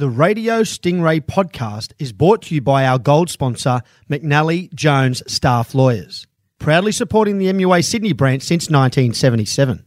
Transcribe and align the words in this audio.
The 0.00 0.08
Radio 0.08 0.62
Stingray 0.62 1.20
podcast 1.20 1.92
is 1.98 2.10
brought 2.10 2.40
to 2.44 2.54
you 2.54 2.62
by 2.62 2.86
our 2.86 2.98
gold 2.98 3.28
sponsor, 3.28 3.82
McNally 4.08 4.72
Jones 4.72 5.22
Staff 5.30 5.74
Lawyers, 5.74 6.26
proudly 6.58 6.90
supporting 6.90 7.36
the 7.36 7.52
MUA 7.52 7.84
Sydney 7.84 8.14
branch 8.14 8.42
since 8.42 8.70
1977. 8.70 9.84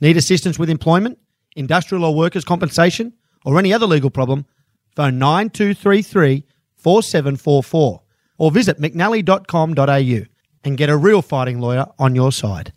Need 0.00 0.16
assistance 0.16 0.56
with 0.56 0.70
employment, 0.70 1.18
industrial 1.56 2.04
or 2.04 2.14
workers' 2.14 2.44
compensation, 2.44 3.12
or 3.44 3.58
any 3.58 3.72
other 3.72 3.88
legal 3.88 4.08
problem? 4.08 4.46
Phone 4.94 5.18
9233 5.18 6.44
4744 6.76 8.02
or 8.38 8.50
visit 8.52 8.80
mcnally.com.au 8.80 10.26
and 10.62 10.78
get 10.78 10.88
a 10.88 10.96
real 10.96 11.22
fighting 11.22 11.58
lawyer 11.58 11.86
on 11.98 12.14
your 12.14 12.30
side. 12.30 12.72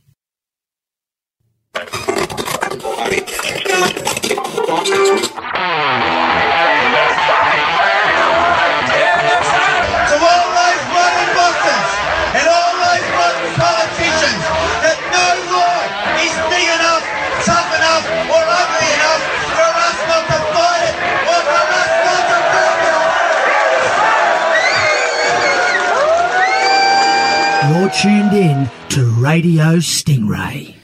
You're 27.69 27.89
tuned 27.91 28.33
in 28.33 28.69
to 28.89 29.05
Radio 29.21 29.77
Stingray. 29.77 30.75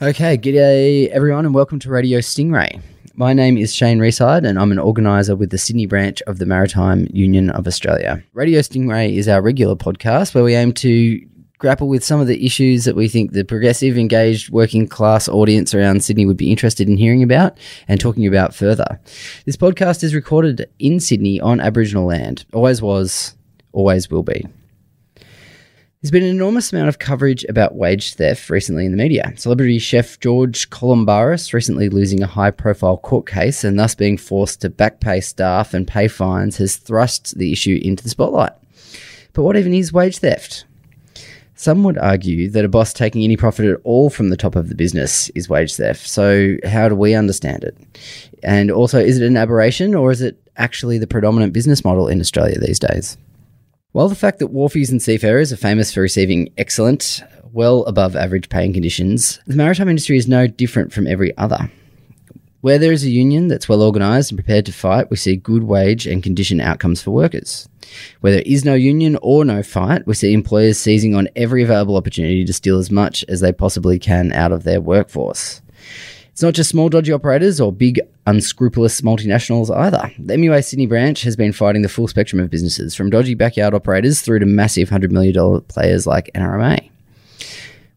Okay, 0.00 0.38
g'day 0.38 1.08
everyone, 1.08 1.44
and 1.44 1.52
welcome 1.52 1.80
to 1.80 1.90
Radio 1.90 2.20
Stingray. 2.20 2.80
My 3.14 3.32
name 3.32 3.58
is 3.58 3.74
Shane 3.74 3.98
Reside, 3.98 4.44
and 4.44 4.60
I'm 4.60 4.70
an 4.70 4.78
organiser 4.78 5.34
with 5.34 5.50
the 5.50 5.58
Sydney 5.58 5.86
branch 5.86 6.22
of 6.28 6.38
the 6.38 6.46
Maritime 6.46 7.08
Union 7.12 7.50
of 7.50 7.66
Australia. 7.66 8.22
Radio 8.32 8.60
Stingray 8.60 9.16
is 9.16 9.26
our 9.26 9.42
regular 9.42 9.74
podcast 9.74 10.36
where 10.36 10.44
we 10.44 10.54
aim 10.54 10.72
to 10.74 11.20
grapple 11.58 11.88
with 11.88 12.04
some 12.04 12.20
of 12.20 12.28
the 12.28 12.46
issues 12.46 12.84
that 12.84 12.94
we 12.94 13.08
think 13.08 13.32
the 13.32 13.42
progressive, 13.42 13.98
engaged, 13.98 14.50
working 14.50 14.86
class 14.86 15.28
audience 15.28 15.74
around 15.74 16.04
Sydney 16.04 16.26
would 16.26 16.36
be 16.36 16.52
interested 16.52 16.88
in 16.88 16.96
hearing 16.96 17.24
about 17.24 17.58
and 17.88 18.00
talking 18.00 18.24
about 18.24 18.54
further. 18.54 19.00
This 19.46 19.56
podcast 19.56 20.04
is 20.04 20.14
recorded 20.14 20.70
in 20.78 21.00
Sydney 21.00 21.40
on 21.40 21.58
Aboriginal 21.58 22.06
land, 22.06 22.44
always 22.52 22.80
was, 22.80 23.34
always 23.72 24.08
will 24.08 24.22
be. 24.22 24.46
There's 26.00 26.12
been 26.12 26.22
an 26.22 26.28
enormous 26.28 26.72
amount 26.72 26.88
of 26.88 27.00
coverage 27.00 27.44
about 27.48 27.74
wage 27.74 28.14
theft 28.14 28.50
recently 28.50 28.84
in 28.84 28.92
the 28.92 28.96
media. 28.96 29.32
Celebrity 29.34 29.80
chef 29.80 30.20
George 30.20 30.70
Calombaris 30.70 31.52
recently 31.52 31.88
losing 31.88 32.22
a 32.22 32.28
high 32.28 32.52
profile 32.52 32.98
court 32.98 33.26
case 33.26 33.64
and 33.64 33.76
thus 33.76 33.96
being 33.96 34.16
forced 34.16 34.60
to 34.60 34.70
backpay 34.70 35.20
staff 35.24 35.74
and 35.74 35.88
pay 35.88 36.06
fines 36.06 36.58
has 36.58 36.76
thrust 36.76 37.36
the 37.36 37.50
issue 37.50 37.80
into 37.82 38.04
the 38.04 38.10
spotlight. 38.10 38.52
But 39.32 39.42
what 39.42 39.56
even 39.56 39.74
is 39.74 39.92
wage 39.92 40.18
theft? 40.18 40.66
Some 41.56 41.82
would 41.82 41.98
argue 41.98 42.48
that 42.50 42.64
a 42.64 42.68
boss 42.68 42.92
taking 42.92 43.24
any 43.24 43.36
profit 43.36 43.66
at 43.66 43.80
all 43.82 44.08
from 44.08 44.28
the 44.28 44.36
top 44.36 44.54
of 44.54 44.68
the 44.68 44.76
business 44.76 45.30
is 45.30 45.48
wage 45.48 45.74
theft. 45.74 46.06
So, 46.06 46.58
how 46.64 46.88
do 46.88 46.94
we 46.94 47.14
understand 47.14 47.64
it? 47.64 47.76
And 48.44 48.70
also, 48.70 49.00
is 49.00 49.18
it 49.18 49.26
an 49.26 49.36
aberration 49.36 49.96
or 49.96 50.12
is 50.12 50.22
it 50.22 50.40
actually 50.58 50.98
the 50.98 51.08
predominant 51.08 51.52
business 51.52 51.84
model 51.84 52.06
in 52.06 52.20
Australia 52.20 52.60
these 52.60 52.78
days? 52.78 53.18
While 53.92 54.10
the 54.10 54.14
fact 54.14 54.38
that 54.40 54.52
wharfies 54.52 54.90
and 54.90 55.00
seafarers 55.00 55.50
are 55.50 55.56
famous 55.56 55.94
for 55.94 56.02
receiving 56.02 56.52
excellent, 56.58 57.22
well 57.54 57.84
above 57.84 58.16
average 58.16 58.50
paying 58.50 58.74
conditions, 58.74 59.40
the 59.46 59.56
maritime 59.56 59.88
industry 59.88 60.18
is 60.18 60.28
no 60.28 60.46
different 60.46 60.92
from 60.92 61.06
every 61.06 61.34
other. 61.38 61.70
Where 62.60 62.78
there 62.78 62.92
is 62.92 63.04
a 63.04 63.10
union 63.10 63.48
that's 63.48 63.66
well 63.66 63.82
organised 63.82 64.30
and 64.30 64.36
prepared 64.36 64.66
to 64.66 64.72
fight, 64.72 65.08
we 65.10 65.16
see 65.16 65.36
good 65.36 65.62
wage 65.62 66.06
and 66.06 66.22
condition 66.22 66.60
outcomes 66.60 67.00
for 67.00 67.12
workers. 67.12 67.66
Where 68.20 68.34
there 68.34 68.42
is 68.44 68.62
no 68.62 68.74
union 68.74 69.16
or 69.22 69.42
no 69.46 69.62
fight, 69.62 70.06
we 70.06 70.12
see 70.12 70.34
employers 70.34 70.76
seizing 70.76 71.14
on 71.14 71.30
every 71.34 71.62
available 71.62 71.96
opportunity 71.96 72.44
to 72.44 72.52
steal 72.52 72.76
as 72.76 72.90
much 72.90 73.24
as 73.26 73.40
they 73.40 73.52
possibly 73.52 73.98
can 73.98 74.32
out 74.32 74.52
of 74.52 74.64
their 74.64 74.82
workforce. 74.82 75.62
It's 76.38 76.42
not 76.44 76.54
just 76.54 76.70
small 76.70 76.88
dodgy 76.88 77.10
operators 77.10 77.60
or 77.60 77.72
big 77.72 78.00
unscrupulous 78.28 79.00
multinationals 79.00 79.76
either. 79.76 80.12
The 80.20 80.36
MUA 80.36 80.64
Sydney 80.64 80.86
branch 80.86 81.22
has 81.22 81.34
been 81.34 81.52
fighting 81.52 81.82
the 81.82 81.88
full 81.88 82.06
spectrum 82.06 82.40
of 82.40 82.48
businesses, 82.48 82.94
from 82.94 83.10
dodgy 83.10 83.34
backyard 83.34 83.74
operators 83.74 84.20
through 84.20 84.38
to 84.38 84.46
massive 84.46 84.88
$100 84.88 85.10
million 85.10 85.60
players 85.62 86.06
like 86.06 86.30
NRMA. 86.36 86.90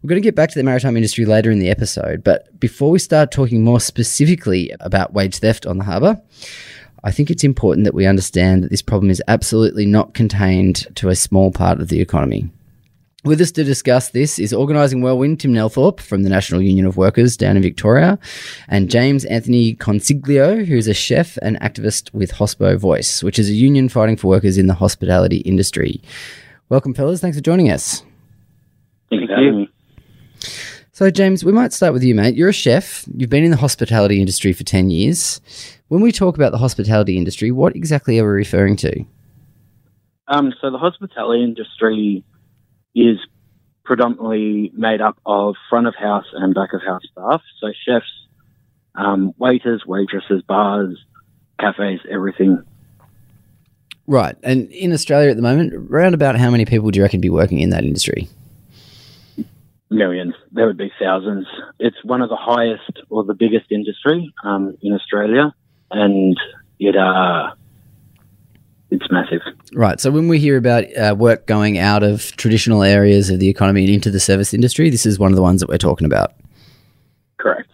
We're 0.02 0.08
going 0.08 0.20
to 0.20 0.26
get 0.26 0.34
back 0.34 0.50
to 0.50 0.58
the 0.58 0.64
maritime 0.64 0.98
industry 0.98 1.24
later 1.24 1.52
in 1.52 1.60
the 1.60 1.70
episode, 1.70 2.24
but 2.24 2.60
before 2.60 2.90
we 2.90 2.98
start 2.98 3.32
talking 3.32 3.64
more 3.64 3.80
specifically 3.80 4.74
about 4.80 5.14
wage 5.14 5.38
theft 5.38 5.68
on 5.68 5.78
the 5.78 5.84
harbour, 5.84 6.20
I 7.04 7.12
think 7.12 7.30
it's 7.30 7.44
important 7.44 7.84
that 7.84 7.94
we 7.94 8.08
understand 8.08 8.64
that 8.64 8.72
this 8.72 8.82
problem 8.82 9.12
is 9.12 9.22
absolutely 9.28 9.86
not 9.86 10.16
contained 10.16 10.88
to 10.96 11.10
a 11.10 11.16
small 11.16 11.52
part 11.52 11.80
of 11.80 11.90
the 11.90 12.02
economy. 12.02 12.50
With 13.24 13.40
us 13.40 13.52
to 13.52 13.64
discuss 13.64 14.10
this 14.10 14.40
is 14.40 14.52
Organising 14.52 15.04
Whirlwind 15.04 15.40
Tim 15.40 15.54
Nelthorpe 15.54 16.00
from 16.00 16.24
the 16.24 16.30
National 16.30 16.60
Union 16.60 16.88
of 16.88 16.98
Workers 16.98 17.38
down 17.38 17.56
in 17.56 17.62
Victoria, 17.62 18.18
and 18.68 18.90
James 18.90 19.26
Anthony 19.26 19.76
Consiglio, 19.76 20.66
who's 20.66 20.88
a 20.88 20.96
chef 20.96 21.38
and 21.44 21.60
activist 21.60 22.12
with 22.16 22.32
Hospo 22.32 22.80
Voice, 22.80 23.22
which 23.22 23.38
is 23.38 23.48
a 23.48 23.54
union 23.54 23.90
fighting 23.90 24.18
for 24.18 24.28
workers 24.28 24.58
in 24.58 24.66
the 24.66 24.74
hospitality 24.74 25.38
industry. 25.38 26.02
Welcome, 26.70 26.96
fellas. 26.96 27.22
Thanks 27.22 27.38
for 27.38 27.44
joining 27.44 27.70
us. 27.70 28.02
Thank 29.12 29.30
you. 29.30 29.68
So, 30.92 31.12
James, 31.12 31.46
we 31.46 31.52
might 31.52 31.74
start 31.74 31.94
with 31.94 32.04
you, 32.04 32.16
mate. 32.16 32.34
You're 32.34 32.50
a 32.50 32.54
chef. 32.54 33.06
You've 33.16 33.30
been 33.30 33.44
in 33.44 33.52
the 33.52 33.58
hospitality 33.58 34.20
industry 34.20 34.52
for 34.52 34.64
10 34.64 34.90
years. 34.90 35.40
When 35.90 36.02
we 36.02 36.12
talk 36.12 36.38
about 36.38 36.54
the 36.54 36.58
hospitality 36.58 37.18
industry, 37.18 37.52
what 37.52 37.76
exactly 37.76 38.18
are 38.18 38.24
we 38.24 38.32
referring 38.32 38.78
to? 38.78 39.06
Um, 40.28 40.56
so 40.60 40.72
the 40.72 40.80
hospitality 40.80 41.44
industry 41.44 42.24
is 42.96 43.18
predominantly 43.84 44.72
made 44.76 45.02
up 45.02 45.18
of 45.26 45.56
front 45.70 45.88
of 45.88 45.96
house 45.96 46.26
and 46.34 46.54
back 46.54 46.74
of 46.74 46.82
house 46.82 47.02
staff. 47.12 47.42
So 47.60 47.72
chefs, 47.86 48.06
um, 48.96 49.34
waiters, 49.38 49.84
waitresses, 49.86 50.42
bars, 50.44 50.98
cafes, 51.60 52.00
everything. 52.10 52.64
Right. 54.08 54.36
And 54.44 54.72
in 54.72 54.94
Australia 54.94 55.30
at 55.30 55.36
the 55.36 55.42
moment, 55.42 55.74
around 55.74 56.14
about 56.14 56.38
how 56.38 56.50
many 56.50 56.66
people 56.66 56.92
do 56.92 56.98
you 56.98 57.04
reckon 57.04 57.22
be 57.22 57.30
working 57.30 57.60
in 57.60 57.70
that 57.70 57.84
industry? 57.84 58.28
Millions. 59.90 60.34
There 60.52 60.68
would 60.68 60.78
be 60.78 60.92
thousands. 61.00 61.48
It's 61.80 61.98
one 62.04 62.22
of 62.22 62.30
the 62.30 62.38
highest 62.38 63.00
or 63.10 63.24
the 63.24 63.34
biggest 63.34 63.72
industry 63.72 64.34
um, 64.44 64.78
in 64.82 64.94
Australia, 64.94 65.54
and 65.92 66.38
it 66.80 66.96
uh, 66.96 67.52
it's 68.92 69.10
massive. 69.10 69.42
Right. 69.74 70.00
So 70.00 70.12
when 70.12 70.28
we 70.28 70.38
hear 70.38 70.58
about 70.58 70.84
uh, 70.98 71.16
work 71.18 71.48
going 71.48 71.78
out 71.78 72.04
of 72.04 72.36
traditional 72.36 72.84
areas 72.84 73.30
of 73.30 73.40
the 73.40 73.48
economy 73.48 73.86
and 73.86 73.94
into 73.94 74.12
the 74.12 74.20
service 74.20 74.54
industry, 74.54 74.90
this 74.90 75.06
is 75.06 75.18
one 75.18 75.32
of 75.32 75.38
the 75.38 75.42
ones 75.42 75.62
that 75.62 75.70
we're 75.70 75.78
talking 75.78 76.06
about. 76.06 76.34
Correct. 77.38 77.70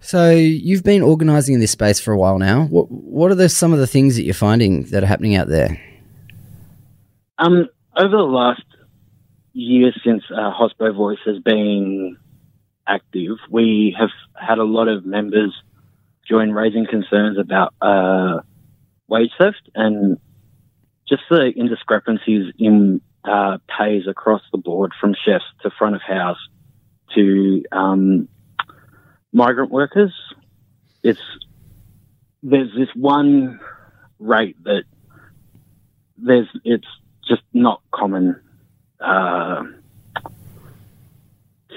So 0.00 0.30
you've 0.30 0.84
been 0.84 1.02
organising 1.02 1.54
in 1.56 1.60
this 1.60 1.72
space 1.72 1.98
for 1.98 2.12
a 2.12 2.16
while 2.16 2.38
now. 2.38 2.66
What 2.66 2.90
what 2.90 3.32
are 3.32 3.34
the, 3.34 3.48
some 3.48 3.72
of 3.72 3.80
the 3.80 3.86
things 3.88 4.14
that 4.14 4.22
you're 4.22 4.34
finding 4.34 4.84
that 4.84 5.02
are 5.02 5.06
happening 5.06 5.34
out 5.34 5.48
there? 5.48 5.80
Um, 7.38 7.68
over 7.96 8.16
the 8.16 8.22
last 8.22 8.62
year 9.52 9.92
since 10.04 10.22
uh, 10.30 10.52
Hospo 10.52 10.94
Voice 10.94 11.18
has 11.26 11.40
been 11.40 12.16
active, 12.86 13.38
we 13.50 13.96
have 13.98 14.10
had 14.34 14.58
a 14.58 14.64
lot 14.64 14.86
of 14.86 15.04
members 15.04 15.52
join 16.28 16.52
raising 16.52 16.86
concerns 16.86 17.36
about 17.38 17.74
uh, 17.82 18.40
wage 19.08 19.30
theft 19.38 19.68
and 19.74 20.18
just 21.08 21.22
the 21.30 21.52
indiscrepancies 21.56 22.52
in 22.58 23.00
uh, 23.24 23.58
pays 23.78 24.06
across 24.08 24.42
the 24.52 24.58
board 24.58 24.92
from 25.00 25.14
chefs 25.24 25.44
to 25.62 25.70
front 25.78 25.94
of 25.94 26.02
house 26.02 26.38
to 27.14 27.62
um, 27.72 28.28
migrant 29.32 29.70
workers. 29.70 30.12
It's 31.02 31.20
there's 32.42 32.70
this 32.76 32.88
one 32.94 33.60
rate 34.18 34.56
that 34.64 34.84
there's 36.16 36.48
it's 36.64 36.86
just 37.28 37.42
not 37.52 37.80
common 37.92 38.40
uh, 39.00 39.64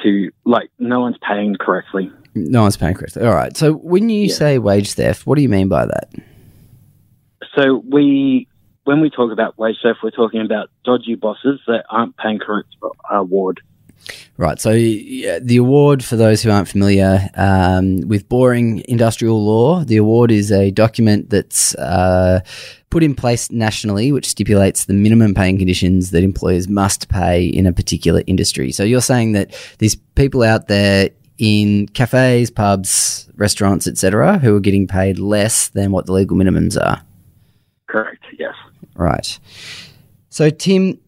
to 0.04 0.32
like 0.46 0.70
no 0.80 1.02
one's 1.02 1.18
paying 1.28 1.56
correctly. 1.60 2.12
No 2.36 2.62
one's 2.62 2.78
paying 2.78 2.94
correctly. 2.94 3.24
All 3.26 3.34
right. 3.34 3.56
So 3.58 3.74
when 3.74 4.10
you 4.10 4.28
Yeah. 4.28 4.34
say 4.34 4.58
wage 4.60 4.94
theft, 4.94 5.26
what 5.28 5.36
do 5.36 5.42
you 5.42 5.50
mean 5.50 5.68
by 5.68 5.86
that? 5.86 6.10
So 7.60 7.84
we 7.86 8.48
when 8.86 9.02
we 9.02 9.10
talk 9.10 9.32
about 9.32 9.58
wage 9.58 9.78
theft, 9.84 10.00
we're 10.02 10.12
talking 10.12 10.42
about 10.42 10.70
dodgy 10.86 11.16
bosses 11.16 11.60
that 11.68 11.84
aren't 11.90 12.16
paying 12.16 12.40
correct 12.40 12.70
award. 13.12 13.60
Right. 14.38 14.60
So 14.62 14.72
yeah, 14.72 15.40
the 15.40 15.58
award, 15.58 16.04
for 16.04 16.16
those 16.16 16.42
who 16.42 16.52
aren't 16.52 16.70
familiar 16.70 17.30
um, 17.36 18.00
with 18.08 18.30
boring 18.30 18.82
industrial 18.88 19.44
law, 19.44 19.84
the 19.84 19.98
award 19.98 20.32
is 20.32 20.54
a 20.54 20.72
document 20.72 21.30
that's 21.30 21.76
uh, 21.76 22.40
put 22.90 23.04
in 23.04 23.14
place 23.14 23.52
nationally, 23.52 24.14
which 24.14 24.28
stipulates 24.30 24.86
the 24.86 24.94
minimum 24.94 25.34
paying 25.34 25.58
conditions 25.58 26.12
that 26.12 26.24
employers 26.24 26.70
must 26.70 27.10
pay 27.10 27.46
in 27.46 27.68
a 27.68 27.74
particular 27.74 28.24
industry. 28.26 28.72
So 28.72 28.84
you're 28.84 29.02
saying 29.02 29.34
that 29.34 29.54
these 29.80 29.96
people 29.96 30.44
out 30.44 30.70
there 30.70 31.10
in 31.38 31.88
cafes, 31.90 32.50
pubs, 32.52 33.30
restaurants, 33.36 33.86
etc., 33.86 34.40
who 34.40 34.56
are 34.56 34.62
getting 34.62 34.88
paid 34.88 35.20
less 35.20 35.68
than 35.70 35.92
what 35.92 36.06
the 36.06 36.14
legal 36.14 36.38
minimums 36.38 36.82
are. 36.82 37.04
Correct. 37.90 38.24
Yes. 38.38 38.54
Right. 38.96 39.40
So, 40.30 40.50
Tim, 40.50 41.00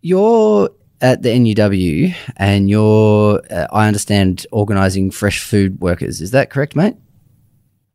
you're 0.00 0.70
at 1.00 1.22
the 1.22 1.30
NUW 1.30 2.14
and 2.36 2.70
you're, 2.70 3.40
uh, 3.50 3.66
I 3.72 3.86
understand, 3.86 4.46
organising 4.52 5.10
fresh 5.10 5.42
food 5.42 5.80
workers. 5.80 6.20
Is 6.20 6.30
that 6.30 6.50
correct, 6.50 6.76
mate? 6.76 6.94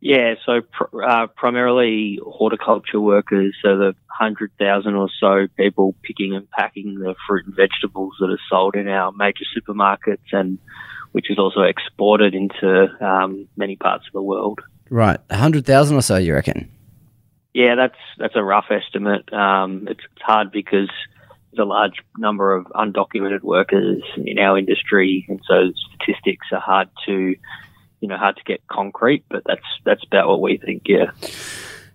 Yeah, 0.01 0.35
so 0.45 0.61
pr- 0.61 1.03
uh, 1.03 1.27
primarily 1.27 2.19
horticulture 2.23 2.99
workers, 2.99 3.55
so 3.63 3.77
the 3.77 3.95
100,000 4.19 4.95
or 4.95 5.09
so 5.19 5.47
people 5.57 5.95
picking 6.03 6.35
and 6.35 6.49
packing 6.51 6.99
the 6.99 7.15
fruit 7.27 7.45
and 7.45 7.55
vegetables 7.55 8.13
that 8.19 8.29
are 8.29 8.39
sold 8.49 8.75
in 8.75 8.87
our 8.87 9.11
major 9.13 9.45
supermarkets 9.57 10.31
and 10.31 10.59
which 11.13 11.31
is 11.31 11.39
also 11.39 11.61
exported 11.61 12.35
into 12.35 12.87
um, 12.99 13.47
many 13.55 13.77
parts 13.77 14.05
of 14.05 14.13
the 14.13 14.21
world. 14.21 14.59
Right. 14.89 15.19
100,000 15.29 15.95
or 15.95 16.01
so, 16.01 16.17
you 16.17 16.33
reckon? 16.33 16.69
Yeah, 17.55 17.75
that's 17.75 17.97
that's 18.17 18.35
a 18.35 18.43
rough 18.43 18.65
estimate. 18.69 19.31
Um, 19.31 19.87
it's, 19.87 20.01
it's 20.11 20.21
hard 20.21 20.51
because 20.51 20.89
there's 21.51 21.63
a 21.63 21.65
large 21.65 22.03
number 22.17 22.53
of 22.53 22.65
undocumented 22.65 23.43
workers 23.43 24.03
in 24.17 24.37
our 24.39 24.57
industry, 24.57 25.25
and 25.29 25.39
so 25.47 25.71
statistics 25.95 26.47
are 26.51 26.59
hard 26.59 26.89
to, 27.05 27.33
you 28.01 28.07
know, 28.09 28.17
hard 28.17 28.35
to 28.35 28.43
get 28.43 28.67
concrete. 28.67 29.23
But 29.29 29.43
that's 29.45 29.63
that's 29.85 30.03
about 30.03 30.27
what 30.27 30.41
we 30.41 30.57
think. 30.57 30.83
Yeah. 30.85 31.11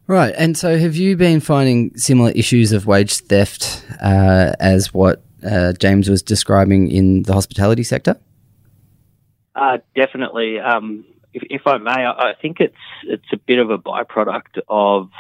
Right. 0.07 0.35
And 0.35 0.57
so, 0.57 0.79
have 0.79 0.97
you 0.97 1.15
been 1.15 1.41
finding 1.41 1.95
similar 1.95 2.31
issues 2.31 2.73
of 2.73 2.87
wage 2.87 3.19
theft 3.19 3.85
uh, 4.03 4.55
as 4.59 4.95
what 4.95 5.23
uh, 5.45 5.75
James 5.75 6.09
was 6.09 6.23
describing 6.23 6.91
in 6.91 7.25
the 7.25 7.35
hospitality 7.35 7.83
sector? 7.83 8.17
Uh, 9.55 9.77
definitely. 9.95 10.59
Um, 10.59 11.05
if, 11.35 11.43
if 11.51 11.67
I 11.67 11.77
may, 11.77 11.91
I, 11.91 12.31
I 12.31 12.33
think 12.41 12.61
it's 12.61 12.75
it's 13.05 13.31
a 13.35 13.37
bit 13.37 13.59
of 13.59 13.69
a 13.69 13.77
byproduct 13.77 14.61
of 14.71 15.11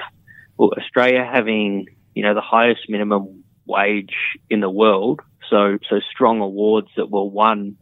well, 0.61 0.73
Australia 0.77 1.25
having 1.25 1.87
you 2.15 2.23
know 2.23 2.35
the 2.35 2.43
highest 2.43 2.83
minimum 2.91 3.45
wage 3.65 4.15
in 4.51 4.61
the 4.61 4.69
world. 4.69 5.21
So 5.49 5.79
so 5.89 6.01
strong 6.13 6.43
awards 6.43 6.89
that 6.99 7.11
were 7.11 7.25
won 7.25 7.79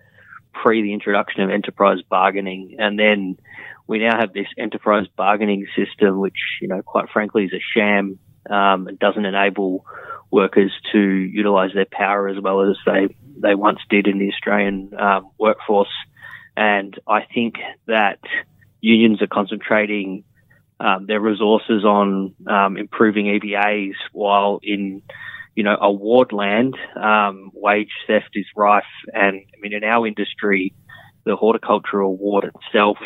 pre 0.53 0.83
the 0.83 0.93
introduction 0.93 1.43
of 1.43 1.51
enterprise 1.51 1.99
bargaining, 2.09 2.77
and 2.79 2.97
then 2.97 3.37
we 3.89 3.99
now 3.99 4.17
have 4.17 4.33
this 4.33 4.47
enterprise 4.57 5.07
bargaining 5.17 5.67
system, 5.77 6.21
which 6.21 6.39
you 6.63 6.69
know 6.69 6.81
quite 6.83 7.11
frankly 7.13 7.47
is 7.47 7.53
a 7.53 7.61
sham 7.75 8.21
um, 8.49 8.87
and 8.87 8.97
doesn't 9.01 9.25
enable 9.25 9.85
workers 10.31 10.71
to 10.93 11.01
utilise 11.01 11.73
their 11.75 11.87
power 11.91 12.29
as 12.29 12.41
well 12.41 12.63
as 12.63 12.77
they 12.87 13.09
they 13.43 13.57
once 13.57 13.81
did 13.91 14.07
in 14.07 14.19
the 14.19 14.29
Australian 14.33 14.93
um, 14.97 15.29
workforce. 15.37 15.93
And 16.57 16.97
I 17.09 17.23
think 17.25 17.57
that 17.87 18.21
unions 18.81 19.21
are 19.21 19.27
concentrating 19.27 20.23
um, 20.81 21.07
their 21.07 21.21
resources 21.21 21.85
on 21.85 22.35
um, 22.47 22.77
improving 22.77 23.27
EBAs, 23.27 23.95
while 24.13 24.61
in 24.63 25.03
you 25.55 25.65
know 25.65 25.77
award 25.81 26.33
land, 26.33 26.77
um, 26.97 27.51
wage 27.55 27.91
theft 28.07 28.31
is 28.35 28.47
rife. 28.57 28.85
And 29.13 29.37
I 29.37 29.61
mean, 29.61 29.73
in 29.73 29.85
our 29.85 30.07
industry, 30.07 30.75
the 31.25 31.37
horticultural 31.37 32.11
award 32.13 32.45
itself 32.45 32.99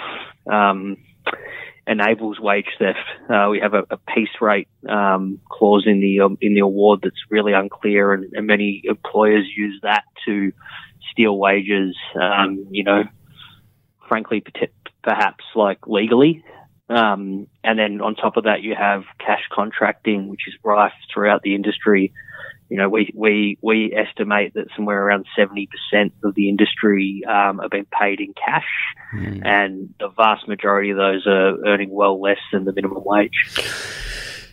um, 0.51 0.99
enables 1.87 2.39
wage 2.39 2.69
theft. 2.79 2.99
Uh, 3.29 3.49
we 3.51 3.61
have 3.61 3.75
a, 3.75 3.85
a 3.91 3.97
piece 3.97 4.41
rate 4.41 4.69
um, 4.89 5.41
clause 5.51 5.85
in 5.87 6.01
the 6.01 6.21
um, 6.21 6.37
in 6.41 6.55
the 6.55 6.61
award 6.61 7.01
that's 7.03 7.17
really 7.31 7.55
unclear, 7.55 8.13
and, 8.13 8.31
and 8.35 8.47
many 8.47 8.83
employers 8.85 9.47
use 9.57 9.81
that 9.83 10.05
to 10.27 10.53
steal 11.11 11.39
wages. 11.39 11.97
you 12.71 12.85
know, 12.85 13.05
frankly, 14.09 14.45
perhaps 15.03 15.45
like 15.55 15.87
legally. 15.87 16.45
Um, 16.93 17.47
and 17.65 17.79
then 17.79 18.01
on 18.01 18.15
top 18.15 18.37
of 18.37 18.45
that, 18.45 18.63
you 18.63 18.75
have 18.75 19.05
cash 19.19 19.43
contracting, 19.51 20.29
which 20.29 20.47
is 20.47 20.55
rife 20.63 20.93
throughout 21.13 21.43
the 21.43 21.55
industry. 21.55 22.13
You 22.69 22.77
know, 22.77 22.89
we, 22.89 23.11
we, 23.15 23.59
we 23.63 23.95
estimate 23.95 24.55
that 24.55 24.69
somewhere 24.77 25.03
around 25.03 25.27
70% 25.39 25.69
of 26.25 26.35
the 26.35 26.49
industry 26.49 27.23
um, 27.27 27.61
are 27.61 27.69
being 27.69 27.87
paid 27.99 28.21
in 28.21 28.35
cash, 28.35 28.69
mm. 29.15 29.45
and 29.45 29.95
the 30.01 30.09
vast 30.09 30.49
majority 30.49 30.91
of 30.91 30.97
those 30.97 31.27
are 31.27 31.65
earning 31.67 31.91
well 31.91 32.21
less 32.21 32.39
than 32.53 32.65
the 32.65 32.73
minimum 32.73 33.03
wage. 33.05 33.53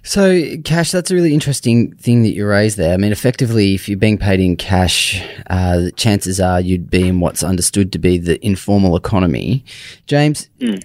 So, 0.03 0.57
cash, 0.63 0.91
that's 0.91 1.11
a 1.11 1.15
really 1.15 1.33
interesting 1.33 1.93
thing 1.95 2.23
that 2.23 2.29
you 2.29 2.47
raised 2.47 2.77
there. 2.77 2.93
I 2.93 2.97
mean, 2.97 3.11
effectively, 3.11 3.75
if 3.75 3.87
you're 3.87 3.97
being 3.97 4.17
paid 4.17 4.39
in 4.39 4.55
cash, 4.55 5.21
uh, 5.49 5.91
chances 5.95 6.39
are 6.39 6.59
you'd 6.59 6.89
be 6.89 7.07
in 7.07 7.19
what's 7.19 7.43
understood 7.43 7.91
to 7.93 7.99
be 7.99 8.17
the 8.17 8.43
informal 8.45 8.95
economy. 8.95 9.63
James, 10.07 10.49
mm. 10.59 10.81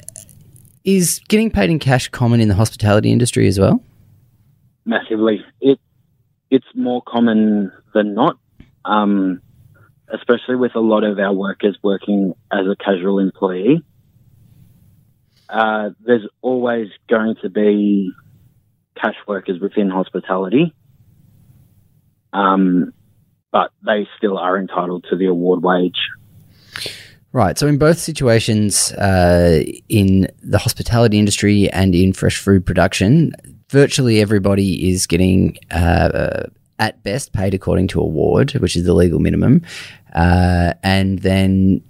Is 0.85 1.21
getting 1.29 1.51
paid 1.51 1.71
in 1.71 1.79
cash 1.79 2.09
common 2.09 2.41
in 2.41 2.49
the 2.49 2.55
hospitality 2.55 3.11
industry 3.11 3.49
as 3.49 3.59
well? 3.59 3.83
Massively. 4.85 5.43
It 5.61 5.81
it's 6.51 6.67
more 6.75 7.03
common 7.03 7.73
than 7.95 8.15
not, 8.15 8.37
um, 8.85 9.41
especially 10.13 10.57
with 10.57 10.75
a 10.75 10.81
lot 10.81 11.03
of 11.03 11.19
our 11.19 11.33
workers 11.33 11.79
working 11.83 12.35
as 12.53 12.67
a 12.67 12.77
casual 12.77 13.19
employee. 13.19 13.83
Uh, 15.49 15.91
there's 16.05 16.27
always 16.43 16.89
going 17.09 17.37
to 17.43 17.49
be 17.49 18.13
cash 19.01 19.17
workers 19.27 19.61
within 19.61 19.89
hospitality, 19.89 20.75
um, 22.35 22.93
but 23.51 23.71
they 23.87 24.07
still 24.19 24.37
are 24.37 24.59
entitled 24.59 25.07
to 25.09 25.17
the 25.17 25.27
award 25.27 25.63
wage. 25.63 25.99
Right. 27.35 27.59
So, 27.59 27.67
in 27.67 27.79
both 27.79 27.99
situations, 27.99 28.93
uh, 28.93 29.65
in 29.89 30.29
the 30.45 30.57
hospitality 30.57 31.19
industry 31.19 31.69
and 31.71 31.93
in 31.93 32.13
fresh 32.13 32.39
food 32.39 32.65
production, 32.65 33.33
virtually 33.71 34.21
everybody 34.21 34.89
is 34.89 35.09
getting, 35.09 35.59
uh, 35.73 36.45
at 36.79 37.03
best, 37.03 37.33
paid 37.33 37.53
according 37.53 37.89
to 37.89 38.01
award, 38.01 38.53
which 38.53 38.77
is 38.77 38.85
the 38.85 38.95
legal 38.95 39.19
minimum. 39.19 39.63
Uh, 40.15 40.75
and 40.85 41.23
then 41.23 41.83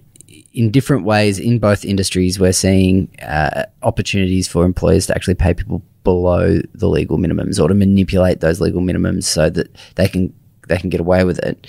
in 0.54 0.70
different 0.70 1.04
ways 1.04 1.38
in 1.38 1.58
both 1.58 1.84
industries, 1.84 2.40
we're 2.40 2.52
seeing 2.52 3.14
uh, 3.20 3.64
opportunities 3.82 4.48
for 4.48 4.64
employers 4.64 5.08
to 5.08 5.14
actually 5.14 5.34
pay 5.34 5.52
people 5.52 5.82
below 6.04 6.58
the 6.72 6.88
legal 6.88 7.18
minimums 7.18 7.62
or 7.62 7.68
to 7.68 7.74
manipulate 7.74 8.40
those 8.40 8.62
legal 8.62 8.80
minimums 8.80 9.24
so 9.24 9.50
that 9.50 9.76
they 9.96 10.08
can 10.08 10.32
they 10.68 10.78
can 10.78 10.88
get 10.88 11.00
away 11.00 11.24
with 11.24 11.38
it. 11.40 11.66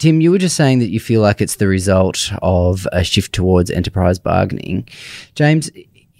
Tim, 0.00 0.22
you 0.22 0.30
were 0.30 0.38
just 0.38 0.56
saying 0.56 0.78
that 0.78 0.88
you 0.88 0.98
feel 0.98 1.20
like 1.20 1.42
it's 1.42 1.56
the 1.56 1.68
result 1.68 2.32
of 2.40 2.88
a 2.90 3.04
shift 3.04 3.34
towards 3.34 3.70
enterprise 3.70 4.18
bargaining. 4.18 4.88
James, 5.34 5.70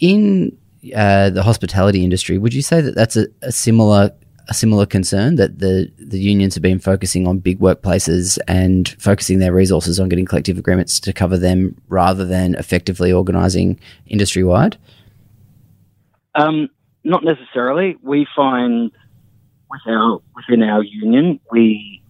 in 0.01 0.55
uh, 0.95 1.31
the 1.31 1.43
hospitality 1.43 2.05
industry, 2.05 2.37
would 2.37 2.53
you 2.53 2.61
say 2.61 2.83
that 2.83 2.95
that's 2.95 3.17
a, 3.17 3.27
a, 3.41 3.51
similar 3.51 4.11
a 4.51 4.55
similar 4.55 4.85
concern 4.85 5.37
that 5.37 5.61
the 5.61 5.91
the 5.99 6.19
unions 6.19 6.55
have 6.55 6.63
been 6.63 6.79
focusing 6.79 7.27
on 7.27 7.39
big 7.39 7.59
workplaces 7.59 8.39
and 8.47 8.91
focusing 8.99 9.39
their 9.39 9.55
resources 9.55 9.99
on 9.99 10.11
getting 10.11 10.27
collective 10.27 10.59
agreements 10.59 11.01
to 11.01 11.15
cover 11.15 11.39
them 11.39 11.75
rather 11.89 12.27
than 12.27 12.55
effectively 12.57 13.11
organising 13.11 13.81
industry 14.09 14.45
wide? 14.45 14.77
Um, 16.35 16.69
not 17.03 17.25
necessarily. 17.25 17.97
We 18.03 18.27
find 18.37 18.91
with 19.71 19.81
our 19.87 20.21
within 20.37 20.63
our 20.63 20.83
union, 20.83 21.41
we 21.51 22.03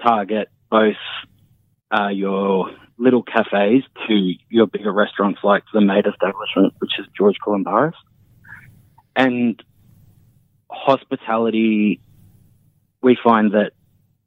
target 0.00 0.48
both 0.70 0.96
uh, 1.90 2.08
your 2.08 2.70
little 2.98 3.22
cafes 3.22 3.82
to 4.08 4.32
your 4.48 4.66
bigger 4.66 4.92
restaurants 4.92 5.40
like 5.42 5.62
the 5.72 5.80
Made 5.80 6.06
establishment, 6.06 6.74
which 6.78 6.92
is 6.98 7.06
George 7.16 7.36
Calombaris. 7.44 7.92
And 9.14 9.62
hospitality, 10.70 12.00
we 13.02 13.16
find 13.22 13.52
that 13.52 13.72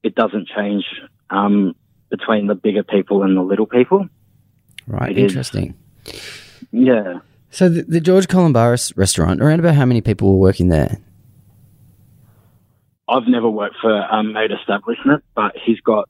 it 0.04 0.16
doesn't 0.16 0.48
change 0.56 0.86
um, 1.30 1.76
between 2.10 2.48
the 2.48 2.56
bigger 2.56 2.84
people 2.84 3.24
and 3.24 3.36
the 3.36 3.42
little 3.42 3.66
people. 3.66 4.08
Right, 4.88 5.12
it 5.12 5.18
interesting. 5.18 5.76
Is, 6.06 6.22
yeah. 6.72 7.20
So 7.52 7.70
the, 7.70 7.84
the 7.84 8.00
George 8.00 8.28
Calombaris 8.28 8.96
restaurant, 8.96 9.42
around 9.42 9.60
about 9.60 9.76
how 9.76 9.86
many 9.86 10.02
people 10.02 10.34
were 10.34 10.40
working 10.40 10.70
there? 10.70 10.98
I've 13.08 13.28
never 13.28 13.50
worked 13.50 13.76
for 13.82 13.92
a 13.92 14.08
um, 14.12 14.34
Made 14.34 14.52
establishment, 14.52 15.24
but 15.36 15.54
he's 15.66 15.80
got 15.82 16.08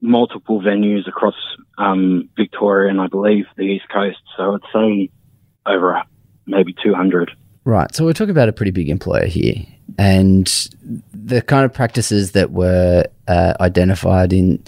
multiple 0.00 0.60
venues 0.60 1.08
across 1.08 1.34
um, 1.76 2.28
Victoria 2.36 2.90
and 2.90 3.00
I 3.00 3.08
believe 3.08 3.46
the 3.56 3.64
East 3.64 3.86
Coast. 3.92 4.18
So 4.36 4.54
I'd 4.54 4.60
say 4.72 5.10
over 5.66 6.02
maybe 6.46 6.74
200. 6.82 7.30
Right. 7.64 7.94
So 7.94 8.04
we're 8.04 8.12
talking 8.12 8.30
about 8.30 8.48
a 8.48 8.52
pretty 8.52 8.70
big 8.70 8.88
employer 8.88 9.26
here. 9.26 9.56
And 9.98 10.46
the 11.12 11.42
kind 11.42 11.64
of 11.64 11.72
practices 11.72 12.32
that 12.32 12.52
were 12.52 13.04
uh, 13.26 13.54
identified 13.60 14.32
in 14.32 14.62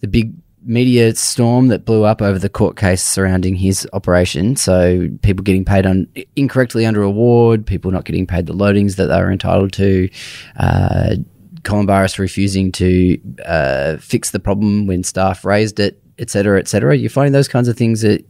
the 0.00 0.08
big 0.08 0.32
media 0.64 1.14
storm 1.14 1.68
that 1.68 1.84
blew 1.84 2.04
up 2.04 2.22
over 2.22 2.38
the 2.38 2.48
court 2.48 2.76
case 2.76 3.02
surrounding 3.02 3.54
his 3.54 3.86
operation. 3.92 4.56
So 4.56 5.08
people 5.22 5.42
getting 5.42 5.64
paid 5.64 5.84
on 5.86 6.08
incorrectly 6.36 6.86
under 6.86 7.02
award, 7.02 7.66
people 7.66 7.90
not 7.90 8.04
getting 8.04 8.26
paid 8.26 8.46
the 8.46 8.54
loadings 8.54 8.96
that 8.96 9.06
they 9.06 9.18
were 9.18 9.30
entitled 9.30 9.72
to, 9.74 10.08
uh, 10.56 11.16
Calombaris 11.64 12.18
refusing 12.18 12.70
to 12.72 13.18
uh, 13.44 13.96
fix 13.96 14.30
the 14.30 14.40
problem 14.40 14.86
when 14.86 15.02
staff 15.02 15.44
raised 15.44 15.80
it 15.80 16.00
et 16.18 16.30
cetera, 16.30 16.58
et 16.58 16.68
cetera. 16.68 16.96
You're 16.96 17.10
finding 17.10 17.32
those 17.32 17.48
kinds 17.48 17.68
of 17.68 17.76
things 17.76 18.02
that 18.02 18.24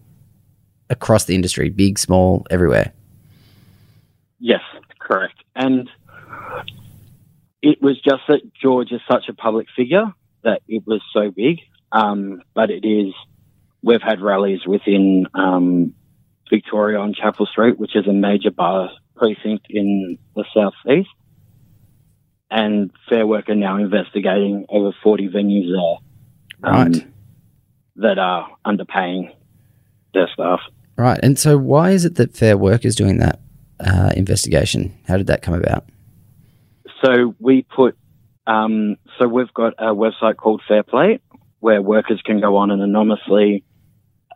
across 0.90 1.24
the 1.24 1.34
industry, 1.34 1.70
big, 1.70 1.98
small, 1.98 2.46
everywhere. 2.50 2.92
Yes, 4.38 4.60
correct. 4.98 5.42
And 5.54 5.88
it 7.62 7.80
was 7.80 8.00
just 8.00 8.22
that 8.28 8.40
George 8.54 8.92
is 8.92 9.00
such 9.10 9.28
a 9.28 9.34
public 9.34 9.66
figure 9.74 10.12
that 10.42 10.62
it 10.68 10.84
was 10.86 11.02
so 11.12 11.30
big. 11.30 11.60
Um, 11.92 12.42
but 12.54 12.70
it 12.70 12.86
is, 12.86 13.14
we've 13.82 14.02
had 14.02 14.20
rallies 14.20 14.66
within 14.66 15.26
um, 15.34 15.94
Victoria 16.50 16.98
on 16.98 17.14
Chapel 17.14 17.46
Street, 17.46 17.78
which 17.78 17.96
is 17.96 18.06
a 18.06 18.12
major 18.12 18.50
bar 18.50 18.90
precinct 19.16 19.66
in 19.70 20.18
the 20.34 20.44
southeast. 20.52 21.08
And 22.56 22.92
Fair 23.08 23.26
Work 23.26 23.48
are 23.48 23.56
now 23.56 23.76
investigating 23.78 24.64
over 24.68 24.92
40 25.02 25.28
venues 25.28 25.68
there 25.72 26.70
um, 26.72 26.92
Right. 26.92 27.06
that 27.96 28.16
are 28.20 28.48
underpaying 28.64 29.34
their 30.14 30.28
staff. 30.32 30.60
Right. 30.96 31.18
And 31.20 31.36
so, 31.36 31.58
why 31.58 31.90
is 31.90 32.04
it 32.04 32.14
that 32.14 32.36
Fair 32.36 32.56
Work 32.56 32.84
is 32.84 32.94
doing 32.94 33.18
that 33.18 33.40
uh, 33.80 34.12
investigation? 34.16 34.96
How 35.08 35.16
did 35.16 35.26
that 35.26 35.42
come 35.42 35.54
about? 35.54 35.84
So 37.02 37.34
we 37.40 37.62
put, 37.62 37.98
um, 38.46 38.98
so 39.18 39.26
we've 39.26 39.52
got 39.52 39.74
a 39.78 39.86
website 39.92 40.36
called 40.36 40.62
Fair 40.68 40.84
Fairplay 40.84 41.18
where 41.58 41.82
workers 41.82 42.22
can 42.24 42.40
go 42.40 42.56
on 42.56 42.70
and 42.70 42.80
anonymously 42.80 43.64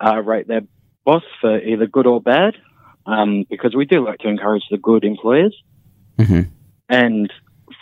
uh, 0.05 0.21
rate 0.23 0.49
their 0.49 0.63
boss 1.05 1.23
for 1.41 1.57
either 1.61 1.87
good 1.87 2.07
or 2.07 2.21
bad, 2.21 2.55
um, 3.07 3.45
because 3.49 3.77
we 3.77 3.85
do 3.85 4.05
like 4.05 4.19
to 4.19 4.29
encourage 4.29 4.65
the 4.73 4.79
good 4.79 5.05
employers. 5.05 5.55
Mhm. 6.19 6.49
And 6.89 7.33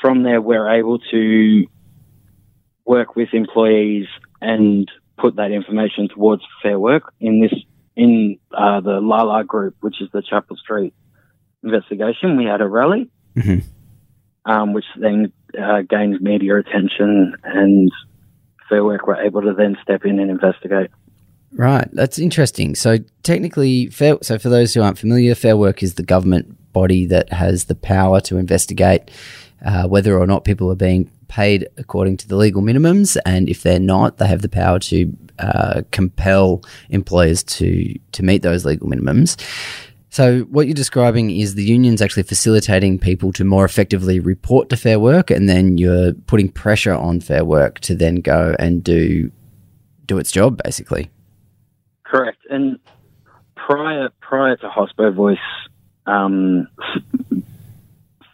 from 0.07 0.23
there, 0.23 0.41
we're 0.41 0.71
able 0.71 0.99
to 1.11 1.67
work 2.85 3.17
with 3.17 3.31
employees 3.33 4.07
and 4.41 4.89
put 5.19 5.37
that 5.37 5.51
information 5.51 6.09
towards 6.09 6.43
Fair 6.63 6.79
Work 6.79 7.13
in 7.21 7.41
this 7.41 7.53
in 7.97 8.39
uh, 8.57 8.81
the 8.81 9.01
Lala 9.01 9.43
group, 9.43 9.75
which 9.81 10.01
is 10.01 10.09
the 10.13 10.23
Chapel 10.23 10.57
Street 10.57 10.95
investigation. 11.65 12.37
We 12.37 12.45
had 12.45 12.61
a 12.61 12.69
rally 12.69 13.11
Mhm. 13.37 13.65
um, 14.45 14.73
which 14.75 14.85
then 15.01 15.33
uh, 15.61 15.83
gained 15.89 16.21
media 16.21 16.57
attention, 16.59 17.35
and 17.43 17.91
Fair 18.69 18.85
Work 18.85 19.07
were 19.07 19.17
able 19.17 19.43
to 19.43 19.55
then 19.55 19.77
step 19.83 20.05
in 20.05 20.19
and 20.21 20.31
investigate. 20.31 20.91
Right, 21.53 21.89
that's 21.93 22.19
interesting. 22.19 22.75
So 22.75 22.99
technically, 23.23 23.87
fair, 23.87 24.19
so 24.23 24.39
for 24.39 24.51
those 24.51 24.75
who 24.75 24.83
aren't 24.83 24.99
familiar, 24.99 25.35
Fair 25.35 25.57
Work 25.57 25.83
is 25.83 25.95
the 25.95 26.03
government 26.03 26.73
body 26.73 27.07
that 27.07 27.33
has 27.33 27.65
the 27.65 27.75
power 27.75 28.21
to 28.21 28.37
investigate 28.37 29.11
uh, 29.65 29.87
whether 29.89 30.19
or 30.19 30.27
not 30.27 30.45
people 30.45 30.71
are 30.71 30.77
being 30.77 31.11
paid 31.29 31.69
according 31.77 32.17
to 32.19 32.29
the 32.29 32.37
legal 32.37 32.63
minimums, 32.63 33.17
and 33.27 33.49
if 33.49 33.63
they're 33.63 33.79
not, 33.81 34.19
they 34.19 34.27
have 34.27 34.43
the 34.43 34.49
power 34.49 34.79
to 34.79 35.17
uh, 35.39 35.83
compel 35.91 36.63
employers 36.91 37.43
to 37.43 37.99
to 38.13 38.23
meet 38.23 38.43
those 38.43 38.65
legal 38.65 38.89
minimums. 38.89 39.37
So 40.09 40.43
what 40.45 40.67
you're 40.67 40.75
describing 40.75 41.31
is 41.31 41.57
the 41.57 41.65
union's 41.65 42.01
actually 42.01 42.23
facilitating 42.23 42.99
people 42.99 43.33
to 43.33 43.45
more 43.45 43.67
effectively 43.67 44.19
report 44.19 44.71
to 44.71 44.77
Fair 44.77 44.99
Work, 44.99 45.31
and 45.31 45.49
then 45.49 45.77
you're 45.77 46.15
putting 46.27 46.49
pressure 46.49 46.95
on 46.95 47.21
Fair 47.21 47.45
Work 47.45 47.81
to 47.81 47.95
then 47.95 48.17
go 48.17 48.57
and 48.59 48.83
do 48.83 49.31
do 50.07 50.19
its 50.19 50.31
job, 50.31 50.61
basically. 50.65 51.11
Correct. 52.05 52.39
And 52.49 52.79
prior 53.57 54.09
prior 54.21 54.57
to 54.57 54.69
Hospo 54.69 55.15
Voice 55.15 55.39
um, 56.07 56.69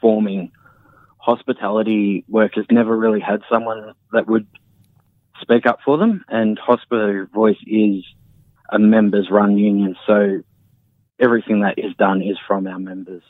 forming, 0.00 0.52
hospitality 1.22 2.24
workers 2.28 2.66
never 2.70 2.96
really 2.96 3.20
had 3.20 3.42
someone 3.50 3.94
that 4.12 4.26
would 4.26 4.46
speak 5.40 5.66
up 5.66 5.78
for 5.84 5.96
them. 5.96 6.24
And 6.28 6.58
Hospo 6.58 7.30
Voice 7.30 7.58
is 7.64 8.04
a 8.70 8.78
members 8.78 9.28
run 9.30 9.56
union, 9.56 9.96
so 10.04 10.42
everything 11.20 11.60
that 11.60 11.78
is 11.78 11.94
done 11.96 12.22
is 12.22 12.36
from 12.46 12.66
our 12.66 12.78
members. 12.78 13.22